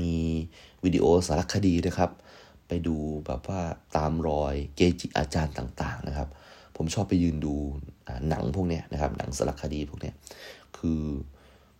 [0.00, 0.16] มี
[0.84, 2.10] วิดีโอสารคดีนะครับ
[2.68, 2.96] ไปดู
[3.26, 3.60] แบบว่า
[3.96, 6.28] ตามรอยเกจิอาจารย์ต่างๆนะครับ
[6.76, 7.54] ผมชอบไปยืนดู
[8.28, 10.14] หนังพวกเนี้ยนะครับ หนังสารคดีพวกเนี้ย
[10.78, 11.00] คือ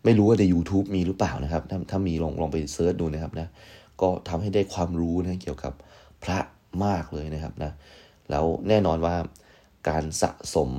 [0.04, 3.48] ไม่รู้ว่าใน YouTube มีหรือเปล่านะครับ ถ้าถ้ามีลองลองไปเซิร์ชดูนะครับนะ
[4.00, 5.72] ก็ทำให้ได้ความรู้นะเกี่ยวกับ
[6.22, 6.38] พระ
[6.84, 7.72] มากเลยนะครับนะ
[8.30, 9.16] แล้วแน่นอนว่า
[9.88, 10.70] การสะสม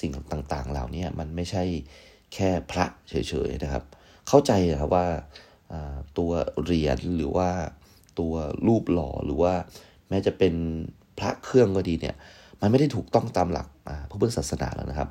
[0.00, 1.64] สิ่งต่างๆ เหล่านี้มันไม่ใช่
[2.34, 3.14] แค่พระเฉ
[3.48, 3.84] ยๆนะครับ
[4.28, 5.06] เข้าใจครับว่า
[6.18, 6.30] ตัว
[6.62, 7.50] เหรียญหรือว่า
[8.20, 8.34] ตัว
[8.66, 9.52] รูปหล่อหรือว่า
[10.08, 10.54] แม้จะเป็น
[11.18, 12.16] พระเครื่องก็ดีเนี่ย
[12.60, 13.66] มันไม่ได้ถูกต้องตามหลัก
[14.10, 15.08] พระพุทธศาสนาแล้วนะครับ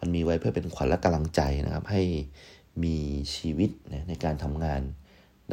[0.00, 2.02] มันมีไว้เพื่อเป็นขวัญและกำลังใจนะครับ ให้
[2.84, 2.96] มี
[3.36, 3.70] ชีวิต
[4.08, 4.80] ในการทำงาน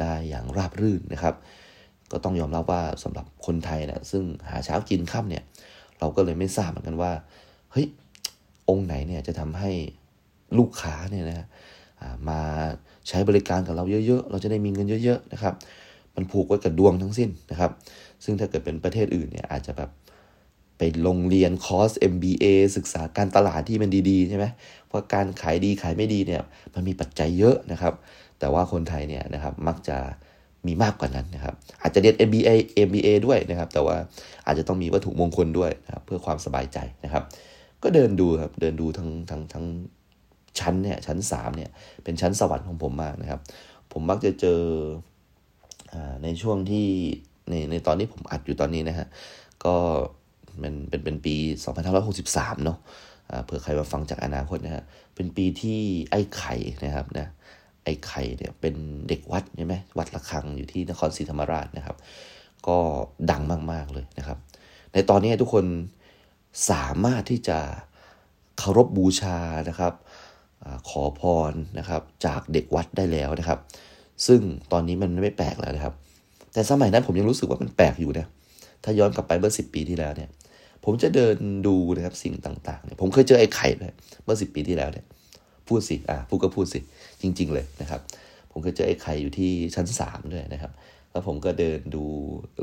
[0.00, 1.34] ได้อย่างราบรื่นนะครับ
[2.12, 5.44] ก็ต้องยอมรับว่าสำหรับคนไทยนะซึ่งหาเช้ากินค่ำเนี่ย
[5.98, 7.12] เราก็เลยไม่ทราบเหมือนกันว่า
[7.72, 7.86] เฮ้ย
[8.68, 9.70] องค์ไหนเนี่ยจะทำให้
[10.58, 11.46] ลูกค้าเนี่ยนะ
[12.28, 12.40] มา
[13.08, 15.54] ใช้บริการกับเราเยอะ ๆ เราจะได้มีเงินเยอะ ๆ นะครับ
[16.16, 17.70] มันผูกไว้กับดวงทั้งสิ้นนะครับ
[18.24, 19.90] ซึ่งถ้าเกิดเป็นประเทศอื่นเนี่ยอาจจะแบบ
[20.78, 22.44] ไปลงเรียนคอร์ส MBA
[22.76, 24.44] ศึกษาการตลาดที่มันดีๆใช่ไหม
[24.88, 26.42] เพราะการขายดีขายไม่ดีเนี่ย
[26.74, 27.94] มันมีปัจจัยเยอะนะครับ
[28.38, 29.98] แต่ว่าคนไทยเนี่ยนะครับมักจะ
[30.66, 32.50] มีมากกว่านั้นนะครับ อาจจะเรียน MBA
[32.88, 33.96] MBA ด้วยนะครับ แต่ว่า
[34.46, 37.24] อาจจะต้องมีวัตถุมงคลด้วยนะครับเพื่อความสบายใจนะครับ
[37.82, 39.64] ก็เดินดูครับเดินดูทั้งทั้งทั้ง
[40.58, 41.70] ชั้นเนี่ยชั้น3เนี่ย
[42.04, 43.40] เป็นชั้นสวรรค์ของผมมากนะครับ
[43.92, 44.60] ผมมักจะเจอ
[46.22, 46.88] ในช่วงที่
[47.48, 49.06] ในในตอนนี้ผมอัดอยู่ตอนนี้นะฮะ
[49.64, 49.74] ก็
[50.62, 51.34] มันเป็นเป็นปี
[52.00, 52.78] 2563 เนาะ
[53.44, 57.26] เผื่อใครมาฟังจากอนาคตนะฮะ เป็นปีที่ไอ้ไข่นะครับนะ
[57.84, 58.74] ไอ้ไข่เนี่ยเป็น
[59.08, 61.96] เด็กวัดใช่ไหมวัดระฆังอยู่ที่นครศรีธรรมราชนะครับ
[62.66, 62.78] ก็
[63.30, 64.38] ดังมาก ๆ เลยนะครับ
[64.92, 65.64] ในตอนนี้ทุกคน
[66.70, 67.58] สามารถที่จะ
[68.58, 69.92] เคารพบูชานะครับ
[70.88, 73.58] ขอพรนะครับ จากเด็กวัดได้แล้วนะครับ
[74.26, 74.40] ซึ่ง
[74.72, 75.94] ตอนนี้มันไม่แปลกแล้วนะครับ
[76.52, 78.26] แต่สมัยนั้นผมยังรู้สึกว่ามันแปลกอยู่นะ
[78.84, 80.28] ถ้าย้อนกลับไปเมื่อสิปีที่แล้วเนี่ย
[80.84, 83.92] ผมจะเดินดูนะครับสิ่งต่างๆเนี่ยผมเคยเจอไอ้ไข่เลย
[84.24, 85.04] เมื่อสิปีที่แล้วเนี่ย
[85.68, 86.80] พูดสิอ่าพูดก็พูดสิ
[87.22, 88.00] จริง ๆ เลยนะครับ
[88.50, 90.72] ผมเคยเจอไอ้ไข่อยู่ที่ชั้นสามด้วยนะครับ
[91.12, 92.04] แล้วผมก็เดินดู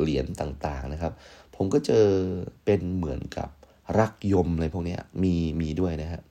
[0.02, 1.14] เหรียญต่างๆนะครับ
[1.56, 2.06] ผมก็เจอ
[2.66, 3.50] เป็นเหมือนกับ
[4.00, 6.22] รักยมอะไรพวกนี้มีมีด้วยนะครับ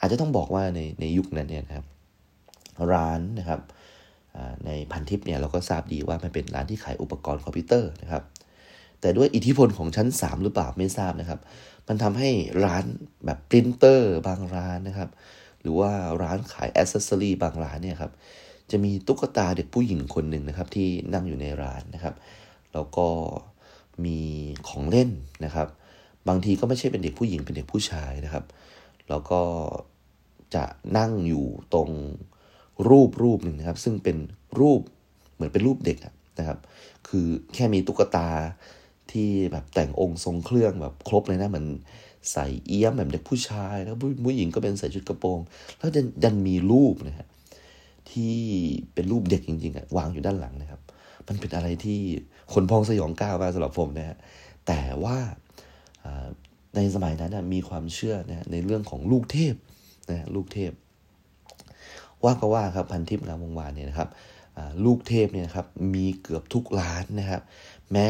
[0.00, 1.86] อาจจะต้องบอกว่าในในยุคนั้นเนี่ยนะครับ
[2.92, 3.60] ร้านนะครับ
[4.66, 8.22] ในพันธุ์ทิพย์เนี่ยเราก็ทราบดีว่ามันเป็นร้านที่ขายอุปกรณ์คอมพิวเตอร์นะครับ
[9.00, 11.40] แต่ด้วยอิทธิพลของชั้น 3 หรือเปล่าไม่ทราบนะครับ
[11.88, 12.30] มันทำให้
[12.64, 12.84] ร้าน
[13.24, 15.10] แบบปรินเตอร์บางร้านนะครับ
[15.60, 15.90] หรือว่า
[16.22, 18.12] ร้านขายอ c เซสซอรีบางร้านเนี่ยครับ
[18.70, 22.14] จะมีตุ๊กตาเด็กผู้หญิงคนหนึ่งนะครับ ที่นั่งอยู่ในร้านนะครับ
[22.72, 23.06] แล้วก็
[24.04, 24.18] มี
[24.68, 25.10] ของเล่น
[25.44, 25.68] นะครับ
[26.28, 28.44] บางทีก็ไม่ใช่เป็นเด็กผู้หญิงเป็นเด็กผู้ชายนะครับ
[29.08, 29.40] แล้วก็
[30.54, 30.64] จะ
[30.98, 31.90] นั่งอยู่ตรง
[32.88, 34.16] รูปรูปหนึ่งนะครับ ซึ่งเป็น
[34.60, 34.80] รูป
[35.34, 35.98] เหมือนเป็นรูปเด็ก
[36.38, 36.58] นะครับ
[37.08, 38.28] คือแค่มีตุ๊กตา
[39.10, 41.66] ที่แบบแต่งองค์ทรงเครื่องแบบครบเลยนะเหมือน
[42.32, 45.38] ใส่เอี้ยมแบบเด็กผู้ชาย แล้วผู้หญิงก็เป็นใส่ชุดกระโปรง
[45.78, 45.90] แล้ว
[46.22, 47.26] ดันมีรูปนะฮะ
[48.10, 48.36] ที่
[48.94, 50.80] เป็นรูปเด็กจริงๆอะวางอยู่ด้านหลังนะครับ
[51.28, 52.00] มันเป็นอะไรที่
[52.52, 54.16] คนพองสยองก้าวมาสำหรับผมนะฮะ
[54.66, 55.16] แต่ว่า
[56.76, 59.54] ในสมัยนั้นมีความเชื่อนะในเรื่องของลูกเทพ
[60.10, 60.72] นะลูกเทพ
[62.24, 64.08] ว่าก็ว่าครับพันทิพย์งามวงวานเนี่ยนะครับ
[64.84, 67.42] ลูกเทพเนี่ยครับมีเกือบทุกร้านนะครับ
[67.92, 68.04] แม้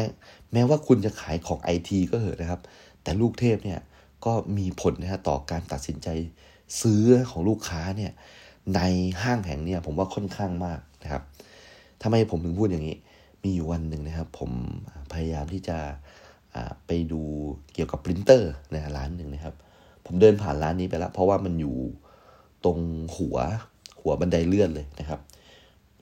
[0.53, 2.61] แม้ว่าคุณจะขายของไอทีก็เหอะนะครับ
[3.03, 3.79] แต่ลูกเทพเนี่ย
[4.25, 6.07] ก็มีผลนะฮะต่อการตัดสินใจ
[6.81, 8.11] ซื้อของลูกค้าเนี่ย
[8.75, 8.81] ใน
[9.21, 11.23] ห้างแห่งเนี่ยผมว่าค่อนข้างมากนะครับ
[12.01, 12.97] ทำไมผมถึงพูดอย่างนี้
[13.43, 14.51] มีอยู่วันหนึ่งนะครับ ผม
[15.13, 15.77] พยายามที่จะ
[16.87, 17.21] ไปดู
[17.73, 19.55] เกี่ยวกับปรินเตอร์นะร้านหนึ่งนะครับ
[20.05, 21.75] ผมเดินผ่านร้านนี้ไปแล้ว เพราะว่ามันอยู่
[22.65, 22.79] ตรง
[23.17, 23.37] หัว
[24.03, 25.19] หัวบันไดเลื่อนเลยนะครับ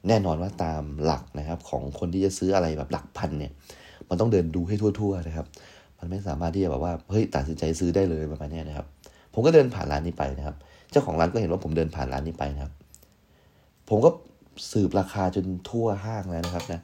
[0.07, 3.51] แน่นอนว่าตามหลักนะครับของคนที่จะซื้ออะไรแบบหลักพันเนี่ย
[4.09, 5.47] มันต้องเดินดูให้ทั่ว ๆ นะครับ
[5.99, 8.85] มันไม่สามารถที่จะแบบว่าเฮ้ยตัดสินใจซื้อได้เลยประมาณนี้นะครับ
[9.33, 10.55] ผมก็เดินผ่านร้านนี้ไปนะครับ
[10.91, 12.73] เจ้าของร้านก็เห็นว่าผมเดินผ่านร้านนี้ไปนะครับ
[13.89, 14.09] ผมก็
[14.71, 16.81] สืบราคาจนทั่วห้างแล้วนะครับนะ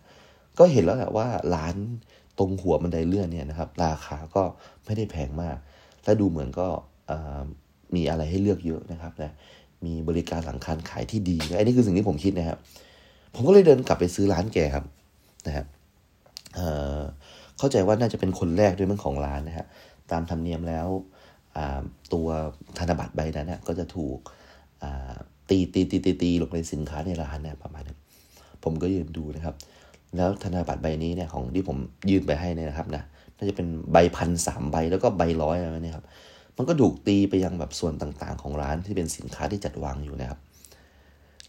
[0.60, 1.76] ก็เห็นแล้วแหละว่าร้าน
[2.38, 4.44] ตรงหัวบันไดเลื่อนเนี่ยนะครับ ราคาก็
[4.86, 5.58] ไม่ได้แพงมาก
[6.04, 6.68] และดูเหมือนก็
[7.96, 9.32] มีอะไรให้เลือกเยอะนะครับนะ
[9.86, 12.58] มีบริการหลังคารขายที่ดีอันนี้คือสิ่งที่ผมคิดนะครับ
[13.36, 14.86] ผมก็เลยเดินกลับไปซื้อร้านแกครับ
[15.48, 15.66] นะครับ
[17.58, 19.66] เข้าใจว่าน่าจะเป็นคนแรกด้วยมั้งของร้านนะฮะ
[20.12, 20.88] ตามธรรมเนียมแล้ว
[22.14, 22.28] ตัว
[22.78, 24.18] ธนบัตรใบนั้นนะก็จะถูก
[25.50, 27.98] ตีตีตีตีตีลงในสินค้าในร้านเนี่ยประมาณนั้น
[28.64, 29.56] ผมก็ยืนดูนะครับ
[30.16, 31.78] แล้วธนบัตรใบนี้เนี่ยของที่ผม
[32.10, 33.04] ยื่นไปให้เนี่ยนะครับนะ
[33.38, 36.06] น่าจะเป็นใบพันสามใบแล้วก็ใบร้อยอะไรนี่ครับ
[36.58, 40.40] มันก็ถูกตีไปยังแบบส่วนต่างๆ ของร้านที่เป็นสินค้าที่จัดวางอยู่นะครับ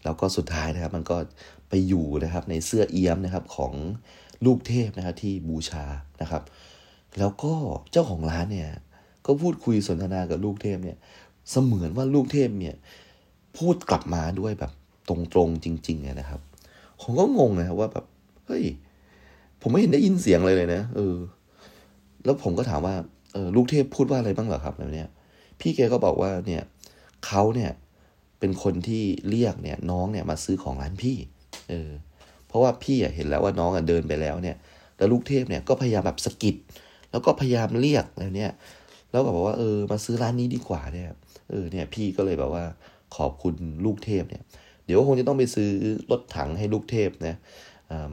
[0.03, 1.17] แล้วก็สุดท้ายนะครับ มันก็
[1.69, 3.73] ไปอยู่นะครับในเสื้อเอี้ยมนะครับของ
[4.45, 5.85] ลูกเทพนะครับที่บูชา
[6.21, 6.43] นะครับ
[7.19, 7.53] แล้วก็
[7.91, 8.69] เจ้าของร้านเนี่ย
[9.25, 10.97] ก็พูดคุยสนทนากับลูกเทพเนี่ย
[11.49, 12.75] เสมือนว่าลูกเทพเนี่ย
[13.57, 14.71] พูดกลับมาด้วยแบบ
[15.09, 16.41] ตรงๆจริงๆนะครับ
[17.01, 18.05] ผมก็งงนะครับว่าแบบ
[18.47, 18.63] เฮ้ย
[19.61, 21.15] ผมไม่เห็นได้ยินเสียงเลยเลยนะเออ
[22.25, 22.95] แล้วผมก็ถามว่า
[23.33, 25.05] เออลูกเทพพูดว่าอะไรบ้างเหรอครับแบบนี้
[25.59, 26.63] พี่แกก็บอกว่าเนี่ย
[27.25, 27.71] เขาเนี่ย
[28.39, 31.17] เป็นคนที่เรียกเนี่ยน้องเนี่ยมาซื้อของร้านพี่
[31.69, 31.89] เออ
[32.47, 34.55] เพราะว่าพี่เห็นแล้วว่าน้องเดินไปแล้วเนี่ย
[34.97, 36.55] แล้วลูกเทพเนี่ยก็พยายามแบบสะกิด
[37.11, 38.53] แล้วก็พยายามเรียกอะไรเนี่ย
[39.11, 41.09] แล้วก็บอกว่าเออมาซื้อร้านนี้ดีกว่าเนี่ย
[41.49, 42.63] เออเนี่ยพี่ก็เลยแบบว่า
[43.15, 44.43] ขอบคุณลูกเทพเนี่ย
[44.85, 45.69] เดี๋ยวคงจะต้องไปซื้อ
[46.11, 47.35] รถถังให้ลูกเทพนะ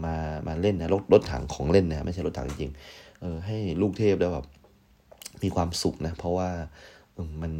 [0.04, 0.14] มา
[0.46, 2.72] มาเล่นนะรถรถถังของเล่นนะไม่ใช่รถถังจริง
[3.20, 4.46] เออให้ลูกเทพได้วแบบ
[5.42, 6.48] มีความสุขนะ เพราะว่า
[7.42, 7.52] มัน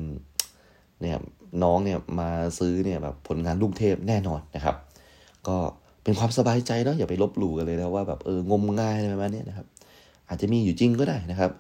[1.03, 1.19] เนี่ย
[1.63, 4.77] น้องเนี่ยมาซื้อเนี่ยแบบผลงานลูกเทพแน่นอนนะครับ
[5.49, 5.57] ก็
[6.05, 9.67] เป็นความสบายใจเนาะอย่าไปลบหลู่กันเลยนะว่าแบบเอองมงายอะไรประมาณนี้นะครับ
[10.29, 11.51] อาจจะมีอยู่จริงก็ได้นะครับ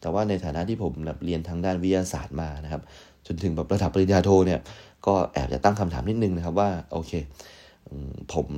[0.00, 2.82] แต่ว่าในฐานะที่ผมแบบเรียนทางด้านวิทยาศาสตร์มานะครับ
[3.26, 4.60] จนถึงแบบระดับปริญญาโทเนี่ย
[5.06, 7.12] ก็แอบจะตั้งคำถามนิดนึงนะครับว่าโอเค
[8.32, 8.48] ผม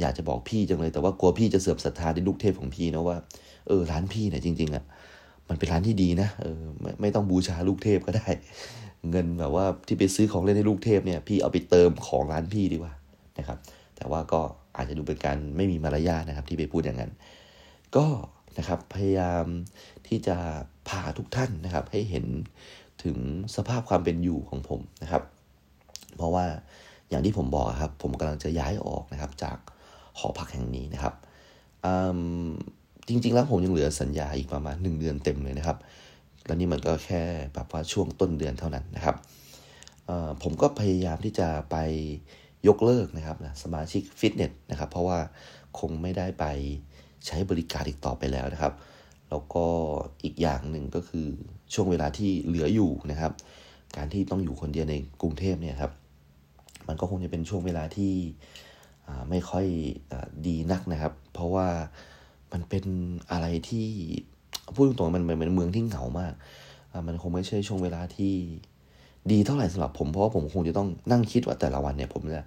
[0.00, 3.16] อยากจะบอกพี่จังเลยแต่ว่ากลัวพี่จะเสื่อมศรัทธาในลูกเทพของพี่นะว่า
[3.66, 4.84] เออร้านพี่เนี่ยจริงๆอะ่ะ
[5.48, 8.28] มันเป็นร้านที่ดีนะเออไม่ไม่ต้องบูชาลูกเทพก็ได้
[9.10, 12.92] เงินแบบว่าที่ไปซื้อของเล่นให้ลูกเทพเนี่ยพี่เอาไปเติมของร้านพี่ดีกว่า
[13.38, 13.58] นะครับ
[13.96, 14.40] แต่ว่าก็
[14.76, 17.12] อาจจะดูเป็นการไม่มีมารยาทนะครับ ที่ไปพูดอย่างนั้น
[17.96, 18.06] ก็
[18.58, 19.44] นะครับพยายาม
[20.08, 20.36] ที่จะ
[20.88, 22.26] พาทุกท่านนะครับ ให้เห็น
[23.04, 23.16] ถึง
[23.56, 25.22] สภาพความเป็นอยู่ของผมนะครับ
[26.16, 26.44] เพราะว่า
[27.08, 29.58] อย่างที่ผมบอกครับ ผมกำลังจะย้ายออกนะครับ จาก
[30.18, 31.14] หอพักแห่งนี้นะครับ
[33.08, 35.78] จริง ๆ แล้วผมยังเหลือสัญญาอีกประมาณหนึ่งเดือนเต็มเลยนะครับ
[36.46, 37.22] แล้วนี่มันก็แค่
[37.54, 39.16] แบบว่าช่วงต้นเดือนเท่านั้นนะครับ
[40.42, 41.76] ผมก็พยายามที่จะไป
[42.68, 45.18] ยกเลิกนะครับนะสมาชิกฟิตเนสนะครับ เพราะว่า
[45.78, 46.44] คงไม่ได้ไป
[47.26, 48.72] ใช้บริการอีกต่อไปแล้วนะครับ
[49.30, 49.66] แล้วก็
[50.24, 51.26] อีกอย่างหนึ่งก็คือ
[51.74, 53.32] ช่วงเวลาที่เหลืออยู่นะครับ
[53.96, 55.92] การที่ต้องอยู่คนเดียวในกรุงเทพเนี่ยครับ
[56.88, 58.12] มันก็คงจะเป็นช่วงเวลาที่
[59.30, 59.66] ไม่ค่อย
[60.12, 60.14] อ
[60.46, 61.68] ดีนักนะครับ เพราะว่า
[62.52, 62.84] มันเป็น
[63.30, 63.86] อะไรที่
[64.74, 66.34] พูดตรงๆมันเป็นเมืองที่เหงามาก
[67.06, 68.34] มันคงไม่ใช่ช่วงเวลาที่
[69.32, 72.40] ดีเท่าไหร่สำหรับผมเพราะว่าผมคงจะต้องนั่งคิดว่าแต่ละวันเนี่ยผมจะ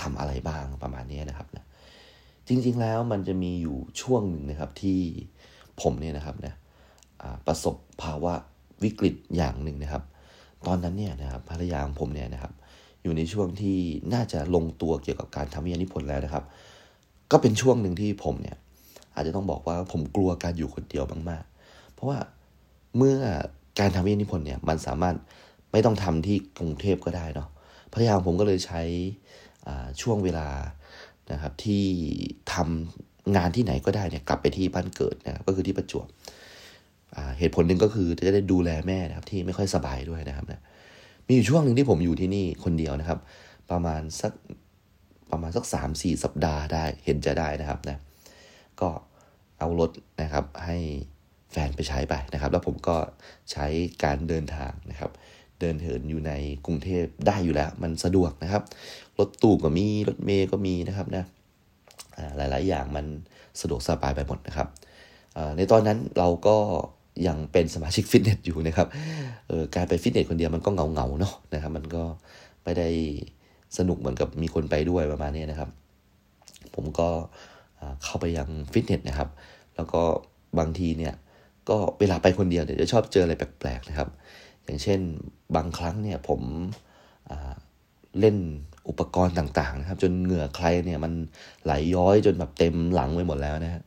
[0.00, 1.64] ทำอะไรบ้างประมาณนี้นะครับนะ
[2.48, 4.98] จริง ๆแล้วมันจะมีอยู่ช่วงหนึ่งนะครับที่
[5.82, 6.54] ผมเนี่ยนะครับนะ
[7.46, 8.32] ประสบภาวะ
[8.82, 10.02] วิกฤตอย่างหนึ่งนะครับ
[10.66, 12.52] ตอนนั้นเนี่ยนะครับภรรยาของผมเนี่ยนะครับ
[13.02, 13.78] อยู่ในช่วงที่
[14.14, 16.44] น่าจะลงตัวเกี่ยวกับการทำวิทยานิพนธ์แล้วนะครับ
[17.30, 18.56] ก็เป็นช่วงหนึ่งที่ผมเนี่ย
[19.16, 22.18] อาจจะต้องบอกว่าผมกลัวการอยู่คนเดียวมากๆ เพราะว่า
[22.96, 23.16] เมื่อ
[23.80, 25.16] การทำวิทยานิพนธ์เนี่ยมันสามารถ
[25.72, 27.48] ไม่ต้องทำที่กรุงเทพก็ได้เนาะ
[27.92, 28.82] ภรรยาของผมก็เลยใช้
[30.00, 30.48] ช่วงเวลา
[31.32, 31.84] นะครับที่
[32.52, 36.06] ทำงานที่ไหนก็ได้เนี่ยกลับไปที่บ้านเกิดนะครับก็คือที่ประจวบ
[37.38, 40.62] เหตุผลหนึ่งก็คือจะได้ดูแลแม่นะครับที่ไม่ค่อยสบายด้วยนะครับนะ
[41.26, 43.18] มีอยู่ช่วงหนึ่งที่ผมอยู่ที่นี่คนเดียวนะครับ
[43.70, 44.32] ประมาณสัก
[45.30, 47.98] ประมาณสักสามสี่สัปดาห์ได้เห็นจะได้นะครับนะ
[48.80, 48.88] ก็
[49.58, 49.90] เอารถ
[50.22, 50.76] นะครับให้
[51.52, 52.96] แฟนไปใช้ไปนะครับ แล้วผมก็
[53.52, 53.66] ใช้
[54.04, 55.10] การเดินทางนะครับ
[55.60, 56.32] เดินเหินอยู่ใน
[56.66, 58.62] กรุงเทพได้อยู่แล้ว มันสะดวกนะครับ
[59.18, 61.24] รถตู้ก็มีรถเมย์ก็มีนะครับนะ
[62.36, 63.06] หลาย ๆ อย่างมัน
[63.60, 64.68] สะดวกสบายไปหมดนะครับ
[65.56, 66.56] ในตอนนั้นเราก็
[67.26, 68.88] ยังเป็นสมาชิกฟิตเนสอยู่นะครับ
[69.76, 72.02] การไปฟิตเนสคนเดียวมันก็เงาเงาเนาะนะครับ มันก็
[72.64, 72.88] ไม่ได้
[73.78, 75.70] สนุกเหมือนกับมีคนไปด้วยประมาณนี้นะครับ
[76.74, 77.08] ผมก็
[77.55, 79.28] เเข้าไปยังฟิตเนสนะครับ
[79.76, 80.02] แล้วก็
[80.58, 81.14] บางทีเนี่ย
[81.68, 84.08] ก็เวลาไปคนเดียวเนี่ยจะชอบเจออะไรแปลกๆนะครับ
[84.64, 85.00] อย่างเช่น
[85.56, 86.40] บางครั้งเนี่ยผม
[88.20, 88.36] เล่น
[88.88, 91.12] อุปกรณ์ต่างๆนะครับ จนเหงื่อใครเนี่ยมัน
[91.64, 93.82] ไหลย้อยจนแบบเต็มหลังไปหมดแล้วนะฮะ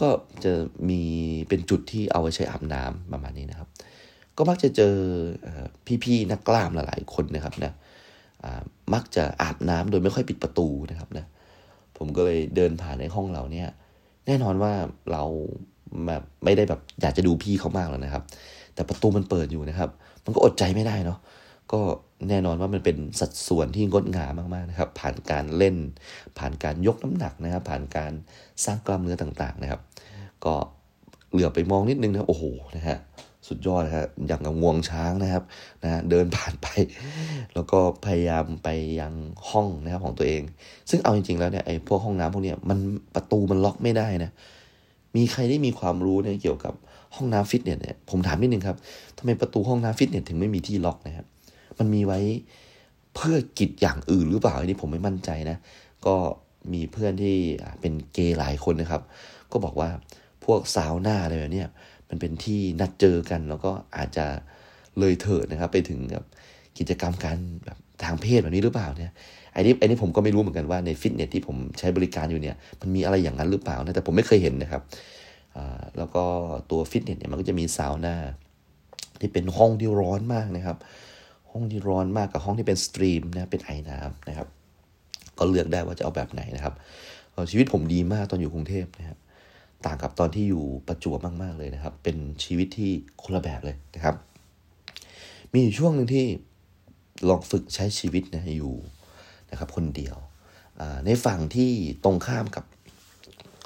[0.00, 0.08] ก็
[0.44, 0.52] จะ
[0.88, 1.02] มี
[1.48, 3.68] เป็นจุดที่เอาไว้ใช้อาบน้ำประมาณนี้นะครับ
[4.36, 4.94] ก็มักจะเจอ
[6.04, 7.72] พี่ๆนักกล้ามหลายๆคนนะครับนะ
[8.94, 11.24] มักจะอาบน้ำโดยไม่ค่อยปิดประตูนะครับนะ
[12.00, 13.68] ผมก็เลยเดินผ่านในห้องเราเนี่ย
[14.26, 14.72] แน่นอนว่า
[15.12, 15.22] เรา
[16.06, 18.22] แบบไม่ได้แบบอยากจะดูพี่เขามากแล้วนะครับ
[18.74, 19.90] แต่ประตูมันเปิดอยู่นะครับ
[20.24, 21.18] มันก็อดใจไม่ได้เนาะ
[21.72, 21.80] ก็
[22.28, 25.76] แน่นอนว่ามันเป็นสัดส่วนที่งดงามมากๆนะครับ ผ่านการเล่น
[26.38, 28.12] ผ่านการยกน้ำหนักนะครับ ผ่านการ
[28.64, 29.80] สร้างกล้ามเนื้อต่างๆนะครับ
[30.44, 30.54] ก็
[31.32, 32.44] เหลือไปมองนิดนึงนะโอ้โห
[32.76, 32.98] นะฮะ
[33.48, 35.44] สุดยอดนะฮะอย่างกับงวงช้างนะครับ
[35.82, 36.66] นะเดินผ่านไป
[37.54, 38.68] แล้วก็พยายามไป
[39.00, 39.12] ยัง
[39.50, 40.42] ห้องนะครับของตัวเอง
[40.90, 42.78] ซึ่งเอาจริง ๆ แล้วเนี่ยไอ้พวกห้องน้ำพวกเนี้ยมัน
[43.14, 44.30] ประตูมันล็อกไม่ได้นะ
[45.16, 46.74] มีใครได้มีความรู้เนี่ยเกี่ยวกับ
[47.16, 48.76] ห้องน้ำฟิตเนสเนี่ยผมถามนิดนึงครับ
[49.18, 51.26] ทำไมประตูห้องน้ำฟิตเนสถึงไม่มีที่ล็อกนะครับ
[51.78, 52.18] มันมีไว้
[53.14, 55.56] เพื่อกิจอย่างอื่นหรือเปล่าอันนี้ผมไม่มั่นใจนะ
[56.06, 56.16] ก็
[56.72, 57.36] มีเพื่อนที่
[57.80, 59.02] เป็นเกย์หลายคนนะครับ
[59.52, 59.88] ก็บอกว่า
[60.44, 61.64] พวกสาวหน้าอะไรแบบนี้
[62.10, 64.26] มันเป็นที่นัดเจอกัน แล้วก็อาจจะ
[64.98, 66.24] เลยเถิดนะครับ ไปถึงแบบ
[66.78, 69.12] กิจกรรมการแบบทางเพศแบบนี้หรือเปล่าเนี่ย
[69.52, 74.82] ไอ้นี้ไอ้นี้ผมก็ไม่รู้เหมือนกันว่าในฟิตเนสที่ผมใช้บริการอยู่เนี่ย มันมีอะไรอย่างนั้นหรือเปล่านะแต่ผมไม่เคยเห็นนะครับ
[75.98, 76.24] แล้วก็
[76.70, 78.16] ตัวฟิตเนสเนี่ยมันก็จะมีซาวน่า
[79.20, 80.76] ที่เป็นห้องที่ร้อนมากนะครับ
[81.52, 84.48] ห้องที่ร้อนมากกับห้องที่เป็น steam นะเป็นไอน้ำนะครับ
[85.38, 86.74] ก็เลือกได้ว่าจะเอาแบบไหนนะครับ
[87.50, 89.18] ชีวิตผมดีมากตอนอยู่กรุงเทพนะครับ
[89.86, 92.90] ต่างกับตอนที่อยู่ประจวบมาก ๆ เลยนะครับ เป็นชีวิตที่
[93.22, 94.16] คนละแบบเลยนะครับ
[95.52, 96.26] มีอยู่ช่วงหนึ่งที่
[97.28, 98.74] ลองฝึกใช้ชีวิตนะอยู่
[99.50, 100.16] นะครับ คนเดียว
[101.06, 101.70] ในฝั่งที่
[102.04, 102.64] ตรงข้ามกับ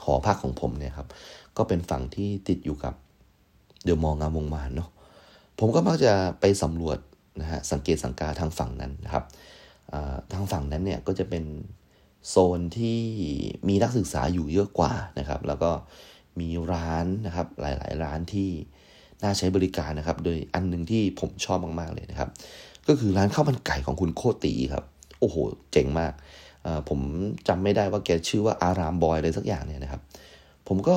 [0.05, 1.09] หอพักของผมเนี่ยครับ
[1.57, 2.95] ก็เป็นฝั่งที่ติดอยู่กับ
[3.85, 4.89] เดอะมองงามวงมานเนาะ
[5.59, 6.99] ผมก็มักจะไปสำรวจ
[7.41, 9.25] นะฮะสังเกตสังกาทางฝั่งนั้นนะครับ
[10.33, 11.45] ทางฝั่งนั้นเนี่ยก็จะเป็น
[12.29, 13.01] โซนที่
[13.69, 15.71] มีนักศึกษาอยู่เยอะกว่านะครับ แล้วก็
[16.41, 18.51] มีร้านนะครับหลาย ๆ ร้านที่
[19.23, 22.29] น่าใช้บริการนะครับ โดยอันหนึ่งที่ผมชอบมาก ๆ เลยนะครับ
[22.89, 24.85] ก็คือร้านข้าวมันไก่ของคุณโคตีครับ
[25.21, 25.37] โอ้โห
[25.73, 26.13] เจ๋งมาก
[26.89, 27.01] ผม
[27.49, 30.01] จำไม่ได้ว่าแกชื่อว่าอารามบอยอะไรสักอย่างเนี่ยนะครับ
[30.69, 30.95] ผมก็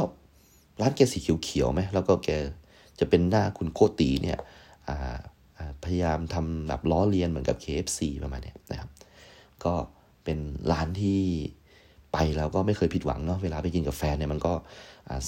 [0.82, 2.30] ร้านแกสีเขียวๆไหมแล้วก็แก
[3.00, 4.40] จะเป็นหน้าคุณโคตีเนี่ย
[5.84, 8.90] พยายามทำแบบล้อเลียนเหมือนกับ KFC ประมาณนี้นะครับ
[9.64, 9.74] ก็
[10.28, 10.40] เป็น
[10.72, 11.22] ร้านที่
[12.14, 14.54] ไปแล้วก็ไม่เคยผิดหวังเนาะเวลาไปกินกับแฟนเนี่ยมันก็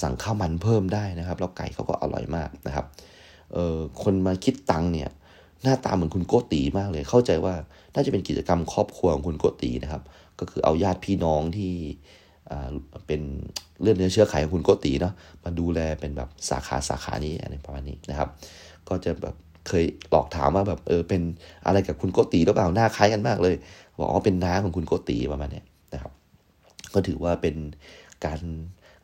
[0.02, 2.86] สั่งข้าวมันเพิ่มได้นะครับ แล้วไก่เขาก็อร่อยมากนะครับ
[3.52, 5.10] เออคนมาคิดตังเนี่ย
[5.62, 7.54] หน้าตาเหมือนคุณโกตีมากเลย เข้าใจว่า
[7.94, 10.02] น่าจะเป็นกิจกรรมครอบครัวของคุณโกตีนะครับ
[10.38, 11.72] ก็คือเอาญาติพี่น้องที่
[13.06, 13.20] เป็น
[13.80, 18.28] เลือดเนื้อเชื้อไขของคุณโกตีเนาะมาดูแลเป็นแบบสาขาสาขานี้อะไรประมาณนี้นะครับ
[18.88, 19.34] ก็จะแบบ
[19.68, 21.22] เคยหลอกถามว่าแบบเออเป็น
[21.66, 23.54] อะไรกับคุณโกตีหรือเปล่าหน้าคล้ายกันมากเลย
[24.00, 25.62] บอกอ๋อเป็นน้าของคุณโกตีประมาณนี้
[25.94, 26.12] นะครับ
[26.94, 27.56] ก็ถือว่าเป็น
[28.26, 28.40] การ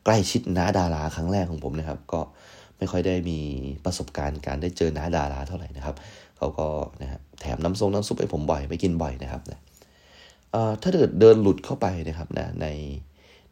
[0.04, 2.20] ใกล้ชิดน้าดาราครั้งแรกของผมนะครับ ก็
[2.78, 3.38] ไม่ค่อยได้มี
[3.84, 5.96] ประสบการณ์การได้เจอน้าดาราเท่าไหร่นะครับ
[6.36, 6.66] เขาก็
[7.02, 9.60] นะฮะแถมน้ำทรงน้ำซุปให้ผมบ่อยไปกินบ่อยนะครับนะ
[10.82, 12.66] ถ้าเดินเดินหลุดเข้าไปนะครับนะใน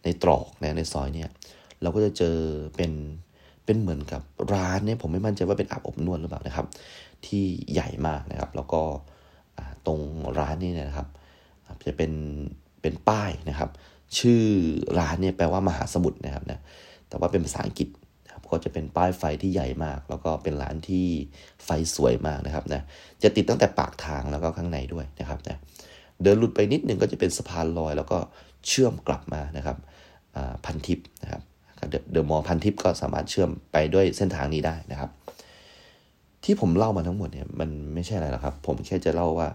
[0.05, 1.31] ในตรอกนะในซอยเนี่ย
[1.83, 2.37] เราก็จะเจอ
[2.77, 2.93] เป็น
[3.65, 6.67] เป็นเหมือนกับร้านเนี่ยผมไม่มั่นใจว่าเป็นอาบอบนวดหรือเปล่านะครับ
[7.27, 8.83] ที่ใหญ่มากนะครับ แล้วก็
[9.87, 10.01] ตรง
[10.39, 11.09] ร้านนี้นะครับ
[11.87, 12.13] จะเป็น
[12.83, 13.71] เป็นป้ายนะครับ
[14.19, 14.43] ชื่อ
[14.99, 16.59] ร้านเนี่ยแปลว่ามหาสมุทรนะครับนะ
[17.09, 17.89] แต่ว่าเป็นภาษาอังกฤษ
[18.51, 21.07] ก็จะเป็นป้ายไฟที่ใหญ่มาก แล้วก็เป็นร้านที่
[21.65, 22.83] ไฟสวยมากนะครับนะ
[23.23, 25.57] จะติดตั้งแต่ปากทางแล้วก็ข้างในด้วยนะครับนะ
[26.23, 28.19] เดินหลุดไปนิดนึงก็จะเป็นสะพานลอย แล้วก็
[28.69, 29.77] เชื่อมกลับมานะครับ
[30.65, 31.43] พันทิปนะครับ
[32.13, 35.11] เดอะมอลพันทิปก็สามารถเชื่อมไปด้วยเส้นทางนี้ได้นะครับ
[36.45, 39.49] ที่ผมเล่ามาทั้งหมดเนี่ยมันไม่ใช่อะไรหรอกครับ ผมแค่จะเล่าว่า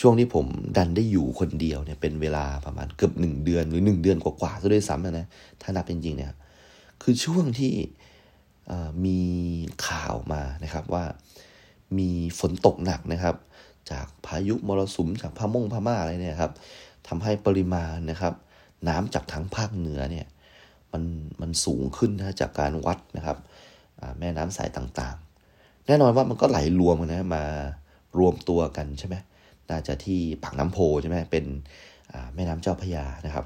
[0.00, 5.26] ช่วงที่ผมดันได้อยู่คนเดียวเนี่ยเป็นเวลาประมาณเกือบหนึ่งเดือนหรือหนึ่งเดือนกว่าๆซะด้วยซ้ำนะ
[5.62, 6.32] ถ้านับเป็นจริงเนี่ย
[7.02, 7.72] คือช่วงที่
[9.04, 9.20] มี
[9.86, 11.04] ข่าวมานะครับว่า
[11.98, 13.36] มีฝนตกหนักนะครับ
[13.90, 16.52] จากพายุมรสุมจากพาม่งพม่าอะไรเนี่ยครับ
[17.08, 18.34] ทำให้ปริมาณนะครับ
[18.88, 20.26] น้ำจากทั้งภาคเหนือเนี่ย
[20.92, 21.02] มัน
[21.40, 23.38] มันสูงขึ้นนะจากการวัดนะครับ
[24.18, 27.44] แม่น้ำสายต่างๆ แน่นอนว่ามันก็ไหลรวมกันนะมา
[28.18, 29.16] รวมตัวกันใช่ไหม
[29.70, 31.44] น่าจะที่ปากน้ำโพใช่ไหมเป็น
[32.34, 33.44] แม่น้ำเจ้าพยานะครับ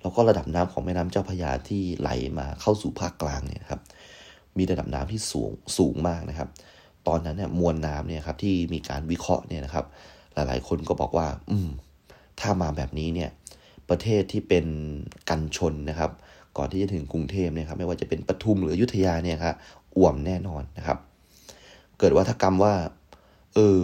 [0.00, 3.80] แล้วก็ระดับน้ำของแม่น้ำเจ้าพยาที่ไหลมาเข้าสู่ภาคกลางเนี่ยครับ
[4.58, 6.48] มีระดับน้ำที่สูงสูงมากนะครับ
[7.06, 9.84] ตอนนั้นเนี่ยมวลน้ำเนี่ยครับที่มีการวิเคราะห์เนี่ยนะครับ
[10.34, 11.68] หลายๆ คนก็บอกว่า อืม
[12.40, 13.30] ถ้ามาแบบนี้เนี่ย
[13.88, 14.66] ประเทศที่เป็น
[15.30, 16.10] กันชนนะครับ
[16.56, 19.54] ก่อนที่จะถึงกรุงเทพเนี่ยครับ ไม่ว่าจะเป็นปทุมหรืออยุธยาเนี่ยครับ
[19.96, 20.98] อ่วมแน่นอนนะครับ
[21.98, 22.74] เกิดวัฒกรรมว่า
[23.54, 23.80] เออ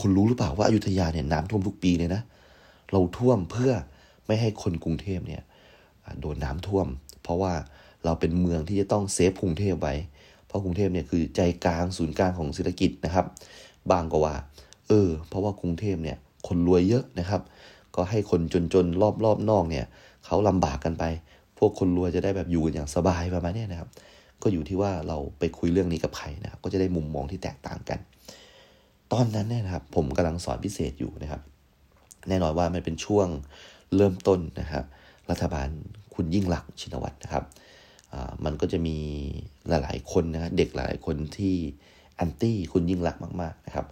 [0.00, 2.22] คุณรู้หรือเปล่าว่าอายุธยาเนี่ยน้ำท่วมทุกปีเลยนะ
[2.92, 3.72] เราท่วมเพื่อ
[4.26, 5.42] ไม่ให้คนกรุงเทพเนี่ย
[6.20, 6.86] โดนน้ำท่วม
[7.22, 7.52] เพราะว่า
[8.04, 9.94] เราเป็นเมืองที่จะต้องเซฟกรุงเทพไว้
[10.46, 13.26] เพราะกรุงเทพเนี่ยคือใจกลางศูนย์กลางของเศรษฐกิจนะครับ
[13.90, 14.34] บางก็ว่า
[14.88, 16.16] เออ เพราะว่ากรุงเทพเนี่ย
[16.48, 17.40] คนรวยเยอะนะครับ
[17.94, 18.40] ก็ให้คน
[18.74, 19.86] จนๆรอบรอบนอกเนี่ย
[20.26, 21.04] เขาลำบากกันไป
[21.58, 23.88] พวกคนรวยจะได้แบบอยู่กันอย่างสบายประมาณนี้นะครับ
[24.42, 27.98] ก็อยู่ที่ว่าเราไปคุยเรื่องนี้กับใครนะครับก็จะได้มุมมองที่แตกต่างกัน
[29.12, 31.42] ตอนนั้นเนี่ยนะครับผมกำลังสอนพิเศษอยู่นะครับ
[32.28, 33.28] แน่นอนว่ามันเป็นช่วง
[33.96, 34.84] เริ่มต้นนะครับ
[35.30, 35.68] รัฐบาล
[36.14, 37.44] คุณยิ่งหลักชินวัตรนะครับ
[38.44, 38.98] มันก็จะมี
[39.68, 41.54] หลายๆคนนะเด็กหลายคนที่
[42.16, 43.86] แอนตี้คุณยิ่งลักมากๆนะครับ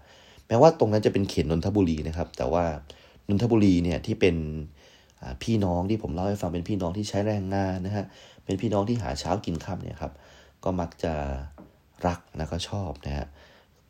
[0.48, 2.64] แม้ว่าตรงนั้นจะเป็นเขตนนทบุรีนะครับ แต่ว่า
[3.28, 4.36] นนทบุรีเนี่ยที่เป็น
[5.42, 8.06] พี่น้องที่ผมเล่าให้ฟังเป็นพี่น้องที่ใช้แรงงานนะฮะ
[8.44, 10.12] เป็นพี่น้องที่หาเช้ากินค่ำเนี่ยครับ
[10.64, 11.14] ก็มักจะ
[12.06, 13.26] รักแล้วก็ชอบนะฮะ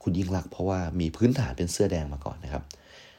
[0.05, 2.63] คุณยิ่งรักเพราะว่ามีพื้นฐานเป็นเสื้อแดงมาก่อนนะครับ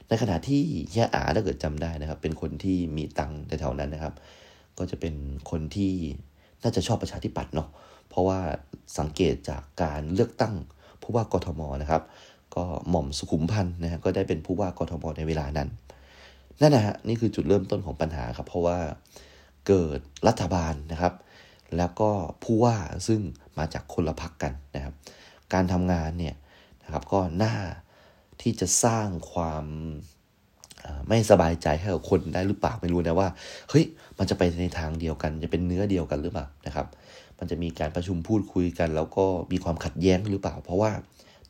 [0.08, 0.62] ในขณะที่
[0.96, 4.14] ยะอาถ้าเกิดจำได้นะครับ เป็นคนที่มีตังค์แถวๆนั้นนะครับ
[4.78, 5.14] ก็จะเป็น
[5.50, 5.94] คนที่
[6.64, 7.70] น่าจะชอบประชาธิปัตย์เนาะ
[8.10, 8.40] เพราะว่า
[9.00, 10.56] สังเกตจากการเลือกตั้ง
[11.02, 12.02] ผู้ว่ากทมนะครับ
[12.56, 15.70] ก็หม่อมสุขุมพันธ์นะฮะก็ได้เป็นผู้ว่ากทมในเวลานั้น
[16.62, 18.78] นั่นนะฮะนี่คือจุดเริ่มต้นของปัญหาครับ เพราะว่า
[19.68, 21.14] เกิดรัฐบาลนะครับ
[21.78, 22.10] แล้วก็
[22.44, 22.76] ผู้ว่า
[23.08, 23.20] ซึ่ง
[23.58, 24.94] มาจากคนละพักกันนะครับ
[25.54, 26.36] การทำงานเนี่ย
[26.86, 27.56] นะครับก็น่า
[28.42, 29.66] ที่จะสร้างความ
[31.08, 33.30] ไม่สบายใจให้กับคนได้หรือเปล่าไม่รู้นะว่า
[33.70, 33.86] เฮ้ย
[34.18, 36.88] มันจะไปในทางเดียวกัน จะเป็นเนื้อเดียวกันหรือเปล่านะครับ
[37.40, 40.92] มันจะมีการประชุมพูดคุยกัน แล้วก็มีความขัดแย้งหรือเปล่า เพราะว่า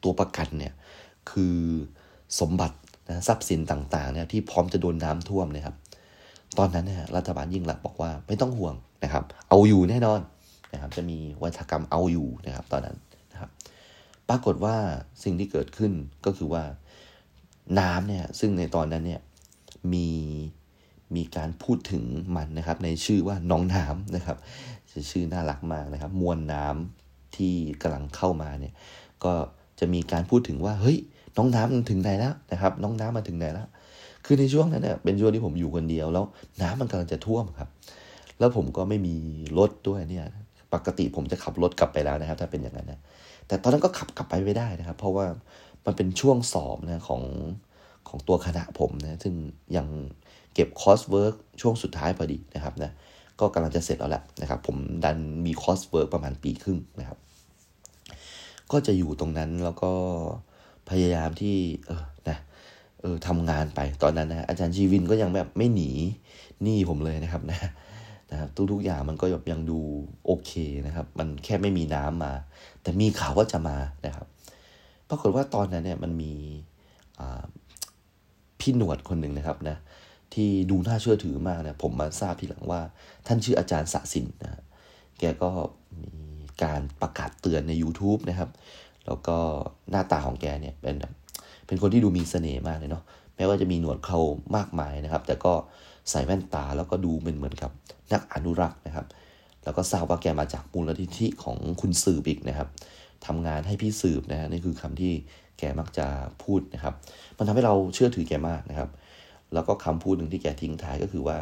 [0.04, 0.74] ตัวประกันเนี่ย
[1.32, 1.58] คือ
[2.39, 5.76] สมบัตินะทรัพย์สินต่างๆเนี่ยที่พร้อมจะโดนน้าท่วมนะครับ
[6.58, 10.19] ตอนนั้นเนี่ยรัฐบาลยิ่งหลักบอกว่าไม่ต้องห่วงนะครับ เอาอยู่แน่นอน
[10.74, 12.95] นะครับจะมีวัฒกรรมเอาอยู่นะครับ ตอนนั้น
[14.29, 14.75] ปรากฏว่า
[15.23, 15.91] สิ่งที่เกิดขึ้น
[16.25, 16.63] ก็คือว่า
[17.79, 19.21] น้ำเนี่ยซึ่งในตอนนั้นเนี่ย
[19.93, 20.09] มี
[21.15, 22.03] มีการพูดถึง
[22.35, 24.38] มันนะครับ ในชื่อว่าน้องน้ำนะครับ
[25.12, 28.73] ชื่อน่ารักมากนะครับ มวลน้ำที่กำลังเข้ามาเนี่ย
[29.23, 29.33] ก็
[29.79, 30.97] จะมีการพูดถึงว่าเฮ้ย
[31.37, 33.67] น้องน้ำมันถึงไหนแล้วนะครับ น้องน้ำมาถึงไหนแล้ว
[34.25, 36.25] คือในช่วงนั้นเนี่ยเป็นช่วงที่ผมอยู่คนเดียวแล้ว
[36.62, 37.69] น้ำมันกำลังจะท่วมครับ
[38.39, 39.15] แล้วผมก็ไม่มี
[39.58, 40.25] รถด้วยเนี่ย
[40.73, 43.00] ปกติผมจะขับรถกลับไปแล้วนะครับ ถ้าเป็นอย่างนั้นนะ
[43.48, 45.25] แต่ตอนนั้นก็ขับกลับไปไม่ได้นะครับ เพราะว่า
[45.85, 47.23] มันเป็นช่วงสอบนะของ
[48.08, 49.33] ของตัวคณะผมนะซึ่ง
[49.77, 49.87] ยัง
[50.54, 52.91] เก็บ coursework ช่วงสุดท้ายพอดีนะครับนะ
[53.39, 57.17] ก็กำลังจะเสร็จแล้วแหละนะครับ ผมดันมี coursework ประมาณปีครึ่งนะครับ
[58.71, 59.91] ก็จะอยู่ตรงนั้นแล้วก็
[60.89, 61.56] พยายามที่
[61.87, 62.37] เออนะ
[63.02, 65.91] เออทำงานไปตอนนั้นนะอาจารย์ชีวินก็ยังแบบไม่หนี
[66.63, 67.60] หนี้ผมเลยนะครับนะ
[68.32, 69.80] นะครับทุกๆอย่างมันก็ยังดู
[70.26, 70.52] โอเค
[70.88, 72.34] นะครับ มันแค่ไม่มีน้ำมา
[72.82, 74.28] แต่มีข่าวว่าจะมานะครับ
[75.10, 76.34] ปรากฏว่าตอนนั้นเนี่ยมันมี
[78.60, 79.78] พี่หนวดคนหนึ่งนะครับนะ
[80.34, 82.82] ที่ดูน่าเชื่อถือมากนะผมมาทราบทีหลังว่า
[83.28, 84.62] ท่านชื่ออาจารย์สะสินนะ
[85.19, 85.50] แกก็
[86.00, 86.12] มี
[86.63, 88.50] การประกาศเตือนใน YouTube นะครับ
[89.06, 89.38] แล้วก็
[89.92, 90.96] หน้าตาของแกเนี่ยเป็น
[91.67, 93.04] เป็นคนที่ดูมีเสน่ห์มากเลยเนาะ
[93.36, 94.19] แม้ว่าจะมีหนวดเขา
[94.56, 95.54] มากมายนะครับ แต่ก็
[96.10, 97.71] ใส่แว่นตาแล้วก็ดูเป็นเหมือนกับ
[98.13, 99.06] นักอนุรักษ์นะครับ
[99.63, 102.67] แล้วก็ทราบว่าแกมาจากมูลนิธิของคุณสืบอีกนะครับ
[103.25, 105.13] ทำงานให้พี่สืบนะฮะนี่คือคำที่
[105.60, 106.08] แกมักจะ
[106.43, 106.93] พูดนะครับ
[107.37, 108.89] มันทำให้เราเชื่อถือแกมากนะครับ
[109.53, 111.37] แล้วก็คำพูดหนึ่งที่แกทิ้งท้ายก็คือว่า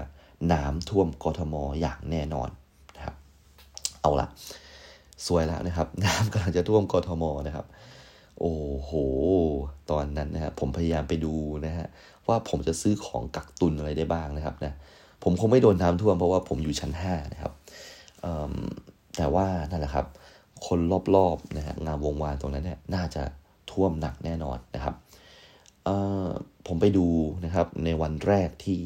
[0.53, 2.49] น้ำท่วมกทมอย่างแน่นอน
[2.95, 3.15] นะครับ
[4.01, 4.27] เอาละ
[5.27, 7.65] สวยแล้วนะครับ น้ำกำลังจะท่วมกทมนะครับ
[8.39, 8.91] โอ้โห
[9.91, 11.33] ตอนนั้นนะฮะผมพยายามไปดู
[11.65, 11.87] นะฮะ
[12.27, 14.73] ว่าผมจะซื้อของกักตุนอะไรได้บ้างนะครับนะ
[15.23, 17.53] ผมคงไม่โดนน้ำท่วมเพราะว่าผมอยู่ชั้น 5 นะครับ
[19.17, 20.05] แต่ว่านั่นแหละครับ
[20.67, 20.79] คน
[21.15, 23.23] รอบๆนะฮะงามวงวานตรงนั้นเนี่ยน่าจะ
[23.71, 24.95] ท่วมหนักแน่นอนนะครับ
[26.67, 27.07] ผมไปดู
[27.45, 28.79] นะครับในวันแรกที่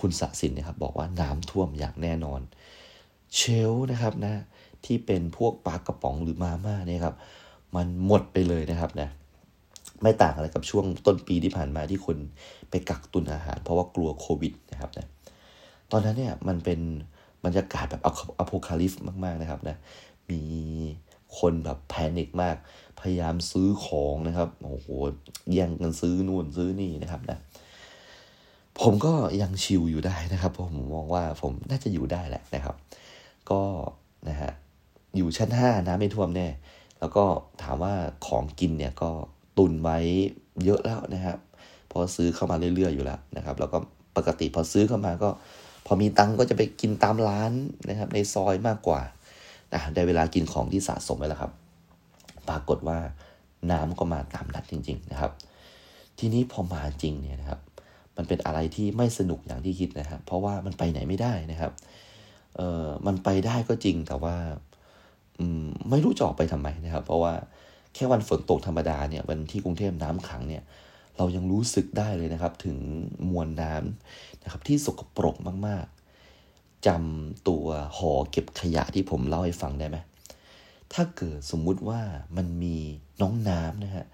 [0.00, 2.40] คุณสะสินนะครับ บอกว่าน้ำท่วมอย่างแน่นอน
[3.34, 3.40] เช
[3.70, 4.34] ลนะครับนะ
[4.84, 7.14] ที่เป็นพวกปลากระป๋องหรือมาม่าเนี่ยครับ
[7.76, 9.08] มันหมดไปเลยนะครับนะ
[10.02, 12.16] ไม่ต่างอะไรกับช่วงต้นปีที่ผ่านมาที่คน
[12.70, 15.06] ไปกักตุนอาหาร เพราะว่ากลัวโควิดนะครับนะ
[15.90, 16.80] ตอนนั้นเนี่ยมันเป็น
[17.44, 18.02] บรรยากาศแบบ
[18.38, 18.92] อโพคาลิฟ
[19.24, 19.76] มาก ๆ นะครับนะ
[20.30, 20.42] มี
[21.38, 22.56] คนแบบแพนิคมาก
[23.00, 24.86] พยายามซื้อของนะครับโอ้โห
[25.52, 27.38] แย่งกันซื้อนู่นซื้อนี่นะครับนะ
[28.80, 32.76] ผมก็ยังชิลอยู่ได้นะครับ ผมมองว่าผมน่าจะอยู่ได้แหละนะครับ
[33.50, 33.62] ก็
[34.28, 34.52] นะฮะ
[35.16, 36.48] อยู่ชั้นห้านะไม่ท่วมแน่
[37.00, 37.24] แล้วก็
[37.62, 37.94] ถามว่า
[38.26, 39.10] ของกินเนี่ยก็
[39.58, 39.98] ตุนไว้
[40.64, 41.38] เยอะแล้วนะครับ
[41.90, 43.78] พอซื้อเข้ามาเรื่อยๆอยู่แล้วนะครับ แล้วก็
[44.16, 45.28] ปกติพอซื้อเข้ามาก็
[45.86, 47.52] พอมีตังก็จะไปกินตามร้าน
[47.88, 49.00] นะครับ ในซอยมากกว่า
[49.72, 51.52] นะได้เวลากินของที่สะสมไว้แล้วครับ
[52.48, 52.98] ปรากฏว่า
[53.70, 55.32] น้ำก็มาตามนัดจริง ๆ นะครับ
[56.18, 57.60] ทีนี้พอมาจริงเนี่ยนะครับ
[58.16, 61.72] มันเป็นอะไรที่ไม่สนุกอย่างที่คิดนะครับ เพราะว่ามันไปไหนไม่ได้นะครับ
[62.56, 64.34] เออมันไปได้ก็จริงแต่ว่า
[65.38, 67.32] อืมไม่รู้จะออกไปทำไมนะครับ เพราะว่า
[67.94, 70.62] แค่วันฝนตกธรรมดาเนี่ยวันที่กรุงเทพน้ำขังเนี่ย
[71.16, 72.78] เรายังรู้สึกได้เลยนะครับ ถึง
[73.30, 75.36] มวลน้ำนะครับที่สกปรก
[75.66, 77.64] มากๆจำตัว
[77.96, 79.98] ห่อเก็บขยะที่ผมเล่าให้ฟังได้ไหม
[80.92, 82.00] ถ้าเกิดสมมุติว่า
[82.36, 82.76] มันมี
[83.22, 84.06] น้องน้ำนะฮะ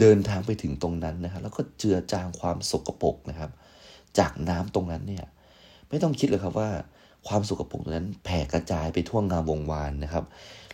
[0.00, 3.50] เดินทางไปถึงตรงนั้นนะครับแล้วก็เจือจางความสกปรกนะครับ
[4.18, 5.24] จากน้ำตรงนั้นเนี่ย
[5.88, 6.70] ไม่ต้องคิดเลยครับว่า
[7.28, 10.24] ความสกปรกตรงนั้นแผ่กระจายไปทั่วงามวงวานนะครับ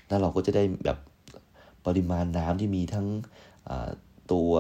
[0.09, 0.99] แล้วเราก็จะได้แบบ
[1.87, 3.07] ปริมาณน้ำที่มีทั้ง
[4.33, 4.51] ตัว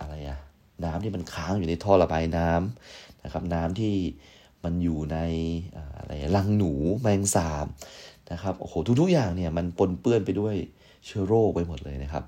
[0.00, 0.40] อะไรอะ
[0.84, 3.94] น้ำที่มันค้างอยู่ในท่อระบายน้ำนะครับ น้ำที่
[4.64, 5.18] มันอยู่ใน
[5.98, 7.66] อะไรรังหนูแมงสาบ
[8.32, 10.54] นะครับโอ้โหทุกๆอย่างเนี่ยมันปนเปื้อนไปด้วย
[11.06, 12.24] เชื้อโรคไปหมดเลยนะครับ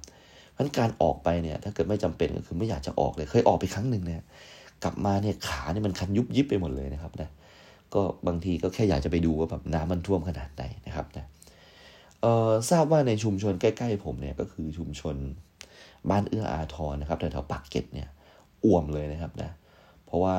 [0.52, 4.22] เพราะการออกไปเนี่ยถ้าเกิดไม่จำเป็นก็คือไม่อยากจะออกเลยเคยออกไปครั้งหนึ่งเนี่ย
[4.84, 7.28] กลับมาเนี่ยขาเนี่ยมันคันยุบยิบไปหมดเลยนะครับนะ
[7.94, 11.26] ก็บางทีก็แค่อยากจะไปดูว่าแบบน้ำมันท่วมขนาดไหนนะครับนะ
[12.24, 15.16] เอ่อทราบว่าในชุมชนใกล้ๆผมเนี่ยก็คือชุมชน
[16.10, 18.08] บ้านเอื้ออาทรนะครับแถวๆปากเก็ตเนี่ย
[18.64, 19.50] อ่วมเลยนะครับนะ
[20.06, 20.36] เพราะว่า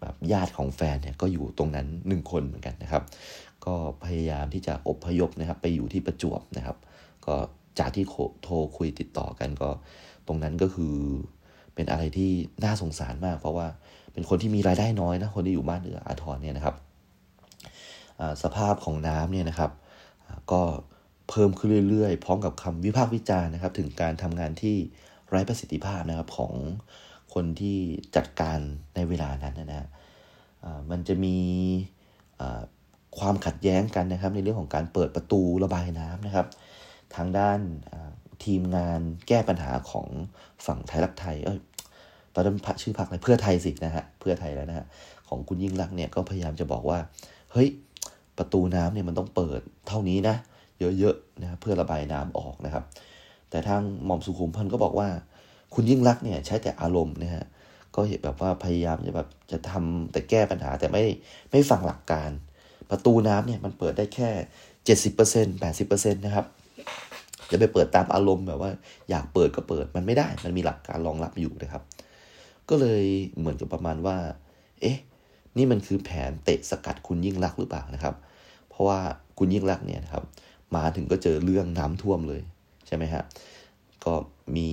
[0.00, 3.02] แบบญาติของแฟนเนี่ยก็อยู่ตรงนั้นหนึ่งคนเหมือนกันนะครับ
[3.66, 3.74] ก็
[4.04, 6.76] พยายามที่จะอบพยพนะครับ ไปอยู่ที่ประจวบนะครับ
[7.26, 7.34] ก็
[7.78, 8.04] จากที่
[8.42, 9.70] โทรคุยติดต่อกันก็
[10.26, 10.94] ตรงนั้นก็คือ
[11.74, 12.30] เป็นอะไรที่
[12.64, 13.66] น่าสงสารมาก เพราะว่า
[14.12, 16.76] เป็นคนที่มีรายได้น้อยนะคนที่อยู่บ้านเอืออาทรเนี่ยนะครับ
[18.42, 19.70] สภาพของน้ำเนี่ยนะครับ
[20.52, 20.62] ก็
[21.28, 24.76] เพิ่มขึ้นเรื่อยๆ พร้อมกับคำวิพากษ์วิจารณ์นะครับ ถึงการทำงานที่
[25.28, 26.52] ไร้ประสิทธิภาพนะครับของ
[27.34, 27.78] คนที่
[28.16, 28.58] จัดการ
[28.94, 29.88] ในเวลานั้นนะฮะ
[30.90, 31.36] มันจะมี
[33.18, 36.46] ความขัดแย้งกันนะครับ ในเรื่องของการเปิดประตูระบายน้ำนะครับ
[37.16, 37.58] ทางด้าน
[38.44, 40.06] ทีมงานแก้ปัญหาของ
[40.66, 41.58] ฝั่งไทยรักไทย เอ้ย
[42.34, 44.86] ตอนนั้นชื่อพักอะไรเพื่อไทยสินะฮะเพื่อไทยแล้วนะฮะ
[45.28, 46.98] ของคุณยิ่งรักเนี่ยก็พยายามจะบอกว่า
[47.52, 47.68] เฮ้ย
[48.38, 50.36] ประตูน้ำเนี่ยมันต้องเปิดเท่านี้นะ
[50.80, 52.84] เยอะๆนะเพื่อระบายน้ำออกนะครับ
[53.50, 55.08] แต่ทางหม่อมสุขุมพันธ์ก็บอกว่า
[55.74, 57.44] คุณยิ่งรักเนี่ยใช้แต่อารมณ์นะฮะ
[57.94, 61.02] ก็เห็นแบบว่าพยายามจะแบบจะทำแต่แก้ปัญหาแต่ไม่
[61.50, 62.30] ไม่ฟังหลักการ
[62.90, 64.30] ประตูน้ำเนี่ยมันเปิดได้แค่
[64.84, 66.46] เจ็ดสิบเปอร์เซ็นต์แปดสิบเปอร์เซ็นต์นะครับ
[67.50, 68.70] จะไปเปิดตามอารมณ์แบบว่า
[69.10, 71.82] อยากเปิดก็เปิดมันไม่ได้ มันมีหลักการรองรับอยู่นะครับ
[72.68, 73.04] ก็เลย
[73.38, 74.16] เหมือนกับประมาณว่า
[74.80, 74.98] เอ๊ะ
[75.56, 78.14] นี่มันคือแผนเตะสกัดคุณยิ่งรักหรือเปล่านะครับ
[78.68, 78.98] เพราะว่า
[79.38, 80.24] คุณยิ่งรักเนี่ยนะครับ
[80.76, 82.40] มาถึงก็เจอเรื่องน้ำท่วมเลย
[82.86, 83.22] ใช่ไหมฮะ
[84.04, 84.14] ก็
[84.56, 84.70] มี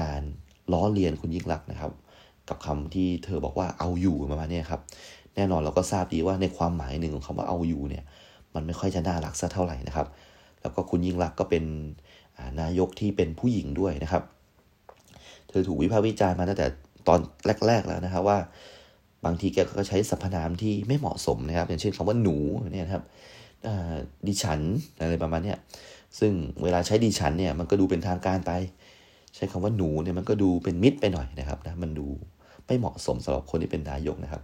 [0.00, 0.22] การ
[0.72, 1.92] ล้อเลียนคุณยิ่งรักนะครับ
[2.48, 4.80] กับคำที่เธอบอกว่าเอาอยู่ประมาณนี้ครับ
[5.34, 8.04] แน่นอนเราก็ทราบดีว่าในความหมายหนึ่งของคำว่าเอาอยู่เนี่ย
[8.54, 10.06] มันไม่ค่อยจะน่ารักสักเท่าไหร่นะครับ
[10.60, 11.64] แล้วก็คุณยิ่งรักก็เป็น
[12.60, 14.22] นายกที่เป็นผู้หญิงด้วยนะครับ
[15.48, 16.66] เธอถูกวิพากษ์วิจารณ์มาตั้งแต่
[17.08, 17.20] ตอน
[17.66, 18.38] แรก ๆ แล้วนะครับว่า
[19.24, 22.36] บางทีแกก็ใช้สรรพนามที่ไม่เหมาะสมนะครับ อย่างเช่นคำว่าหนู
[22.72, 23.04] เนี่ยครับ
[24.28, 24.60] ดิฉัน
[25.00, 25.54] อะไรประมาณนี้
[26.18, 26.32] ซึ่ง
[26.62, 28.52] เวลาใช้ดิฉันเนี่ยมันก็ดูเป็นทางการไป
[29.36, 32.06] ใช้คำว่าหนูเนี่ยมันก็ดูเป็นมิตรไปหน่อยนะครับนะมันดู
[32.66, 34.42] ไม่เหมาะสมสำหรับคนที่เป็นนายกนะครับ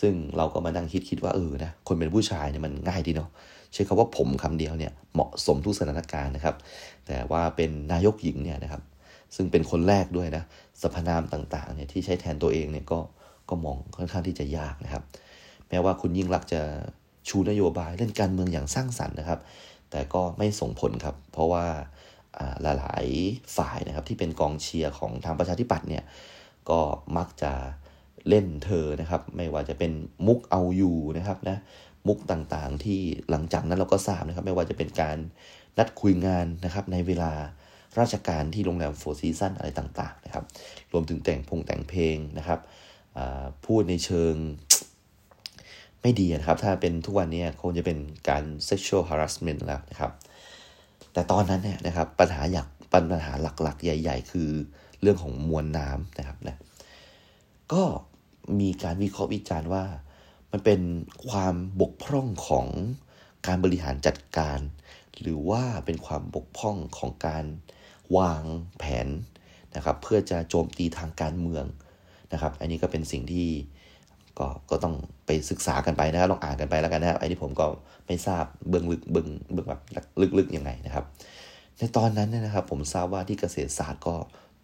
[0.00, 3.28] ซึ่งเราก็มานั่งคิดคิดว่าเออนะคนเป็นผู้ชายเนี่ยมันง่ายดีเนาะ
[3.72, 6.56] ใช้คำว่าผมคำเดียวเนี่ยเหมาะสมทุกสถานการณ์นะครับ
[7.06, 8.82] แต่ว่าเป็นนายกหญิงเนี่ยนะครับ
[9.36, 10.44] ซึ่งเป็นคนแรกด้วยนะ
[10.80, 12.98] สรรพนามต่างๆเนี่ยที่ใช้แทนตัวเองเนี่ยก็
[13.48, 15.02] ก็มองค่อนข้างที่จะยากนะครับ
[15.68, 16.60] แม้ว่าคุณยิ่งรักจะ
[17.28, 19.40] ชูนโยบายเล่นการเมืองอย่างสร้างสรรค์นะครับ
[19.90, 21.66] แต่ก็ไม่ส่งผลครับ เพราะว่า
[22.62, 26.04] หลายๆฝ่ายนะครับที่เป็นกองเชียร์ของทางประชาธิปัตย์เนี่ย
[26.70, 26.80] ก็
[27.16, 27.52] มักจะ
[28.28, 29.92] เล่นเธอนะครับ ไม่ว่าจะเป็น
[30.26, 31.58] มุกเอาอยู่นะครับนะ
[32.06, 33.00] มุกต่างๆที่
[33.30, 35.16] หลังจากนั้นเราก็ทราบนะครับ ไม่ว่าจะเป็นการ
[35.78, 37.32] นัดคุยงานนะครับในเวลา
[37.98, 40.44] ราชการที่โรงแรม Four Seasons อะไรต่างๆนะครับ
[40.92, 42.60] รวมถึงแต่งพงแต่งเพลงนะครับ
[43.66, 44.34] พูดในเชิง
[46.02, 47.98] ไม่ดีนะครับ ถ้าเป็นทุกวันนี้คงจะเป็น
[48.28, 50.12] การ sexual harassment แล้วนะครับ
[51.12, 53.32] แต่ตอนนั้นเนี่ยนะครับปัญหาอยากปัญหา
[53.62, 54.50] หลักๆ ใหญ่ ๆ คือ
[55.00, 56.56] เรื่องของมวลน้ำนะครับนะ
[57.72, 57.82] ก็
[58.60, 59.84] มีการวิเคราะห์วิจารณ์ว่า
[60.52, 60.80] มันเป็น
[61.28, 62.66] ความบกพร่องของ
[63.46, 64.58] การบริหารจัดการ
[65.20, 67.44] หรือว่าเป็นความบกพร่องของการ
[68.16, 68.42] วาง
[68.78, 69.08] แผน
[69.76, 71.64] นะครับ เพื่อจะโจมตีทางการเมือง
[72.32, 73.48] นะครับ อันนี้ก็เป็นสิ่งที่
[74.38, 74.94] ก็ก็ต้อง
[75.26, 77.66] ไปศึกษากันไปนะครับลองอ่านกันไปแล้วกันนะครับไอ้ที่ผมก็
[78.06, 79.80] ไม่ทราบเบื้องลึกเบื้องเบื้องแบบ
[80.38, 81.04] ลึกๆยังไงนะครับ
[81.78, 84.14] ในตอนนั้นเนี่ยนะครับ ผมทราบว่าที่เกษตรศาสตร์ก็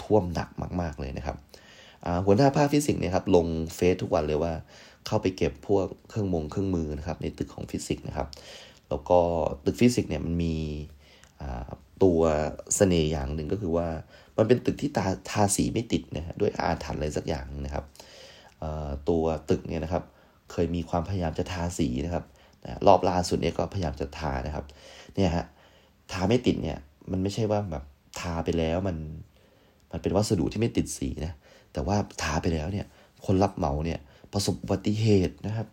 [0.02, 0.48] ท่วมหนัก
[0.80, 1.36] มาก ๆเลยนะครับ
[2.24, 4.52] หัวหน้าภาคฟิสิกส์เนี่ยครับลงเฟซทุกวันเลยว่า
[5.06, 8.28] เข้าไปเก็บพวกเครื่องมงเครื่องมือนะครับในตึกของฟิสิกส์นะครับ
[8.88, 9.18] แล้วก็
[9.64, 10.56] ตึกฟิสิกส์เนี่ยมันมี
[12.02, 12.20] ตัว
[12.76, 13.88] เสน่ห์อย่างหนึ่งก็คือว่า
[14.36, 17.84] มันเป็นตึกที่ตาทาสีไม่ติดนะฮะด้วยอาถรรพ์อะไรสักอย่างนะครับ
[19.08, 20.04] ตัวตึกเนี่ยนะครับ
[20.52, 22.24] เคยมีความพยายามจะทาสีนะครับ
[22.86, 24.64] รอบล่าสุดเนี่ยก็พยายามจะทานะครับ
[25.16, 25.44] เนี่ยฮะ
[26.12, 26.78] ทาไม่ติดเนี่ย
[27.10, 27.84] มันไม่ใช่ว่าแบบ
[28.20, 28.96] ทาไปแล้วมัน
[29.90, 31.32] มันเป็นวัสดุที่ไม่ติดสีนะ
[31.72, 32.86] แต่ว่าทาไปแล้วเนี่ย
[33.26, 33.98] คนรับเหมาเนี่ย
[34.32, 35.66] ประสบอุบัติเหตุนะครับ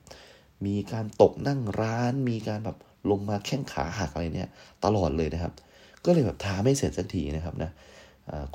[0.65, 2.77] มีการตกนั่งร้าน มีการแบบ
[3.11, 4.49] ลงมาแข้งขาหักอะไรเนี่ย
[4.85, 5.53] ตลอดเลยนะครับ
[6.05, 7.71] ก็เลยแบบทาไม่เสร็จสักทีนะครับนะ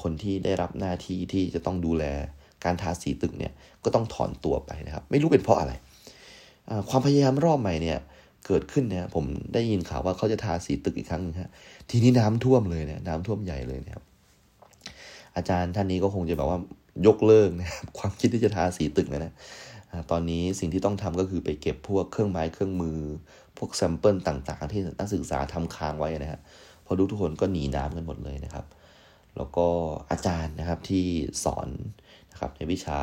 [0.03, 2.05] คนที่ได้รับหน้าที่ที่จะต้องดูแล
[2.65, 3.53] การทาสีตึกเนี่ย
[3.85, 5.73] ก็ต้องถอนตัวไปนะครับ ไม่รู้เป็นเพราะอะไร
[6.89, 7.99] ความพยายามรอบใหม่เนี่ย
[8.47, 11.51] เกิดขึ้นเนี่ยผมได้ยินข่าวว่าเขาจะทาสีตึกอีกครั้งนึงฮะ
[11.91, 14.05] ทีนี้น้ำท่วมเลยเนี่ยน้ำท่วมใหญ่เลยนะครับ
[15.37, 16.59] อาจารย์ท่านนี้ก็คงจะแบบว่า
[17.07, 19.35] ยกเลิกนะครับความคิดที่จะทาสีตึกนะนะ
[20.11, 22.99] ตอนนี้สิ่งที่ต้องทำก็คือไปเก็บพวกเครื่องไม้เครื่องมือ
[23.59, 26.41] พวกแซมเปิลต่างๆ ที่นักศึกษาทำค้างไว้นะฮะ
[26.87, 28.65] พอดูทุกคนก็หนีน้ำกันหมดเลยนะครับ
[29.37, 29.67] แล้วก็
[30.11, 31.05] อาจารย์นะครับที่
[31.45, 31.69] สอน
[32.39, 32.99] นะครับในวิชา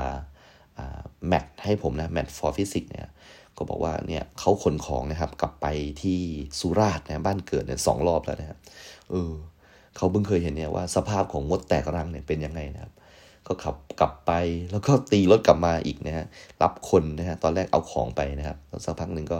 [1.27, 3.09] แมทให้ผมนะแมท for physics เนี่ย
[3.57, 5.67] ก็บอกว่าเนี่ยเขาขนของนะครับกลับไป
[6.01, 6.19] ที่
[6.59, 8.59] สุราษฎร์นะบ้านเกิดเนี่ยสองรอบแล้วนะครับ
[9.11, 9.31] เออ
[9.95, 12.93] เขาเพิ่งเคยเห็นเนี่ยว่าสภาพของมดแตกรังเนี่ยเป็นยังไงนะครับ
[13.47, 14.31] ก็ขับกลับไป
[14.71, 16.25] แล้วก็ตีรถกลับมาอีกนะฮะ
[16.61, 19.39] รับคนนะฮะตอนแรกเอาของไปนะครับแล้วสักพักหนึ่งก็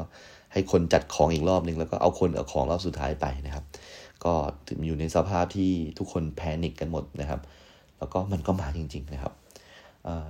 [0.54, 3.66] ให้คนจัดของอีกรอบหนึ่งแล้วก็เอาคนเอาของรอบสุดท้ายไปนะครับ
[4.26, 4.34] ก็
[4.86, 7.42] อยู่ในสภาพที่ทุกคนแพนิคกันหมดนะครับ
[8.00, 9.34] แล้วก็มันก็มาจริง ๆ นะครับ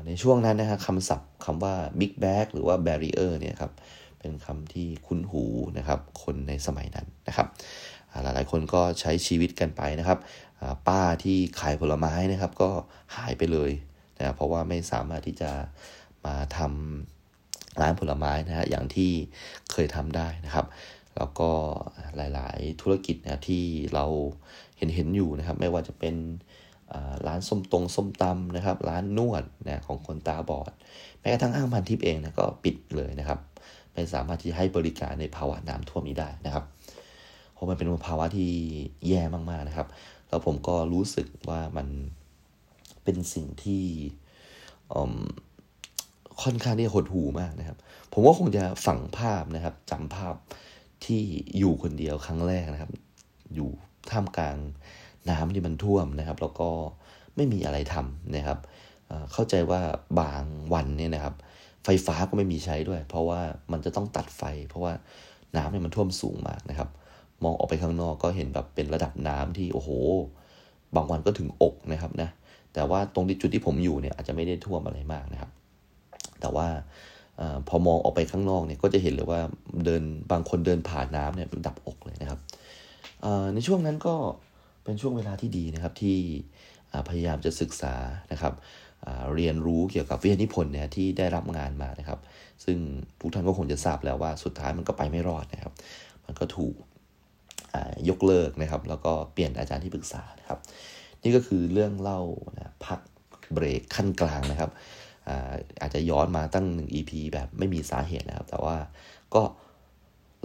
[0.06, 3.72] ในช่วงนั้นนะฮะคำศัพท์คำว่า big bag หรือว่า barrier เนี่ยครับ
[4.20, 5.44] เป็นคำที่คุ้นหู
[5.78, 7.48] นะครับคนในสมัยนั้นนะครับ
[8.24, 10.20] หลายๆคนก็ใช้ชีวิตกันไปนะครับ
[10.88, 12.70] ป้าที่ขายผลไม้นะครับก็
[13.16, 13.72] หายไปเลย
[14.18, 15.52] นะเพราะว่าไม่สามารถที่จะ
[16.26, 19.12] มาทำร้านผลไม้นะฮะอย่างที่
[19.72, 20.66] เคยทำได้นะครับ
[21.18, 21.50] แล้วก็
[22.18, 23.64] หลาย ๆ ธุรกิจนะที่
[23.94, 24.06] เรา
[24.78, 26.16] เห็นเห็นอยู่นะครับ ไม่ว่าจะเป็น
[27.28, 30.72] ร้านส้มตรงส้มตำนะครับ ร้านนวดนะของคนตาบอด
[31.20, 33.40] แม้กระทั่งอ้างพันทิพย์เองนะก็ปิดเลยนะครับ
[33.94, 36.64] ไม่สามารถที่ให้บริการในภาวะน้ำท่วมนี้ได้นะครับ
[37.54, 38.52] เพราะมันเป็นภาวะที่
[39.08, 39.88] แย่มากๆนะครับ
[40.30, 41.88] แล้วผมก็รู้สึกว่ามัน
[43.04, 43.84] เป็นสิ่งที่
[46.42, 47.78] ค่อนข้างที่หดหูมากนะครับ
[48.14, 50.36] ผมว่าคงจะฝังภาพนะครับจำภาพ
[51.06, 51.22] ที่
[51.58, 52.92] อยู่คนเดียวครั้งแรกนะครับ
[53.56, 53.70] อยู่
[54.10, 54.58] ท่ามกลาง
[55.30, 56.70] น้ำที่มันท่วมนะครับ แล้วก็
[57.36, 58.60] ไม่มีอะไรทำนะครับ
[59.34, 59.82] เข้าใจว่า
[60.20, 61.36] บางวันเนี่ยนะครับ
[61.86, 64.94] ไฟฟ้าก็ไม่มีใช้ด้วย เพราะว่ามันจะต้องตัดไฟ เพราะว่า
[65.58, 66.90] น้ำเนี่ยมันท่วมสูงมากนะครับ
[67.44, 69.90] มองออกไปข้างนอกก็เห็นแบบเป็นระดับน้ำที่โอ้โห
[70.96, 72.30] บางวันก็ถึงอกนะครับนะ
[72.74, 75.52] แต่ว่าตรงที่จุดที่ผมอยู่เนี่ยอาจจะไม่ได้ท่วมอะไรมากนะครับ
[76.42, 76.68] แต่ว่า
[77.40, 79.42] อพอมองออกไปข้างนอกเนี่ยก็จะเห็นเลยว่า
[79.86, 82.40] เดินบางคนเดินผ่านน้ำเนี่ยดับอกเลยนะครับ
[83.54, 84.16] ในช่วงนั้นก็
[84.86, 86.18] เป็นช่วงเวลาที่ดีนะครับที่
[87.10, 87.96] พยายามจะศึกษา
[88.32, 88.54] นะครับ
[89.36, 92.20] เรียนรู้เกี่ยวกับวิทยานิพนธ์เนี่ยที่ได้รับงานมานะครับ
[92.66, 92.78] ซึ่ง
[93.20, 95.74] ทุกท่านก็คงจะทราบแล้วว่าสุดท้ายมันก็ไปไม่รอดนะครับ
[96.26, 96.76] มันก็ถูก
[98.10, 100.60] ยกเลิกนะครับ แล้วก็เปลี่ยนอาจารย์ที่ปรึกษานะครับ
[101.24, 102.22] นี่ก็คือเรื่องเล่า
[102.56, 103.00] นะพัก
[103.54, 104.72] เบรกขั้นกลางนะครับ
[105.82, 108.78] อาจจะย้อนมาตั้งหนึ่ง EP แบบไม่มีสาเหตุนะครับ แต่ว่า
[109.36, 109.42] ก็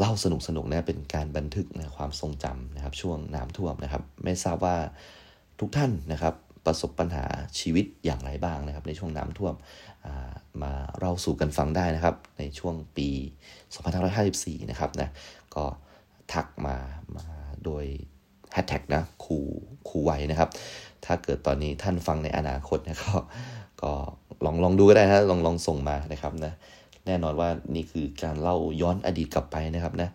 [0.01, 4.77] เล่าสนุกสนุกนะเป็นการบันทึกนะความทรงจำนะครับ ช่วงน้ำท่วมนะครับ ไม่ทราบว่า
[5.61, 6.35] ทุกท่านนะครับ
[6.67, 7.25] ประสบปัญหา
[7.59, 9.55] ชีวิตอย่างไรบ้างนะครับ ในช่วงน้ำท่วม
[10.63, 13.09] มาเราสู่กันฟังได้นะครับ ในช่วงปี
[13.89, 15.09] 2554 นะครับนะ
[15.55, 15.65] ก็
[16.33, 16.77] ทักมา
[17.17, 17.25] มา
[17.65, 17.85] โดย
[18.53, 19.39] แฮชแท็กนะครู
[19.89, 20.51] ครูไวนะครับ
[21.05, 23.15] ถ้าเกิดตอนนี้ท่านฟังในอนาคตนะก็
[23.83, 23.93] ก็
[24.45, 26.53] ลองลองดูก็ได้นะลองลองส่งมานะครับนะ
[27.07, 30.11] แน่นอนว่านี่คือการเล่าย้อนอดีตกลับไปนะครับนะ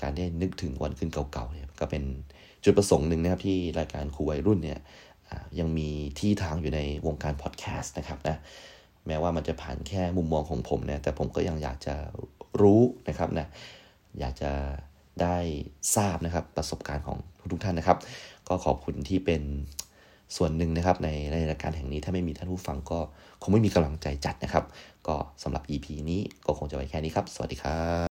[0.00, 2.02] การได้นึกถึงวันขึ้นเก่าๆเนี่ยก็เป็น
[2.64, 4.78] จุดประสงค์หนึ่งนะครับที่รายการครูวัยรุ่นเนี่ย
[5.58, 5.88] ยังมี
[6.18, 8.36] ที่ทางอยู่ในวงการพอดแคสต์นะครับนะ
[9.06, 11.94] แม้ว่ามันจะผ่านแค่มุมมองของผมนะแต่ผมก็ยังอยากจะ
[12.60, 13.46] รู้นะครับนะ
[14.20, 14.52] อยากจะ
[15.22, 15.36] ได้
[15.96, 17.18] ทราบนะครับประสบการณ์ของ
[17.52, 17.98] ทุกๆท่านนะครับ
[18.48, 19.42] ก็ขอบคุณที่เป็น
[20.36, 23.00] ส่วนหนึ่งนะครับในในรายการแห่งนี้ถ้าไม่มีท่านผู้ฟังก็
[23.42, 24.64] คงไม่มีกำลังใจจัดนะครับ
[25.06, 28.07] ก็สำหรับ EP นี้ก็คงจะไว้แค่นี้ครับ สวัสดีครับ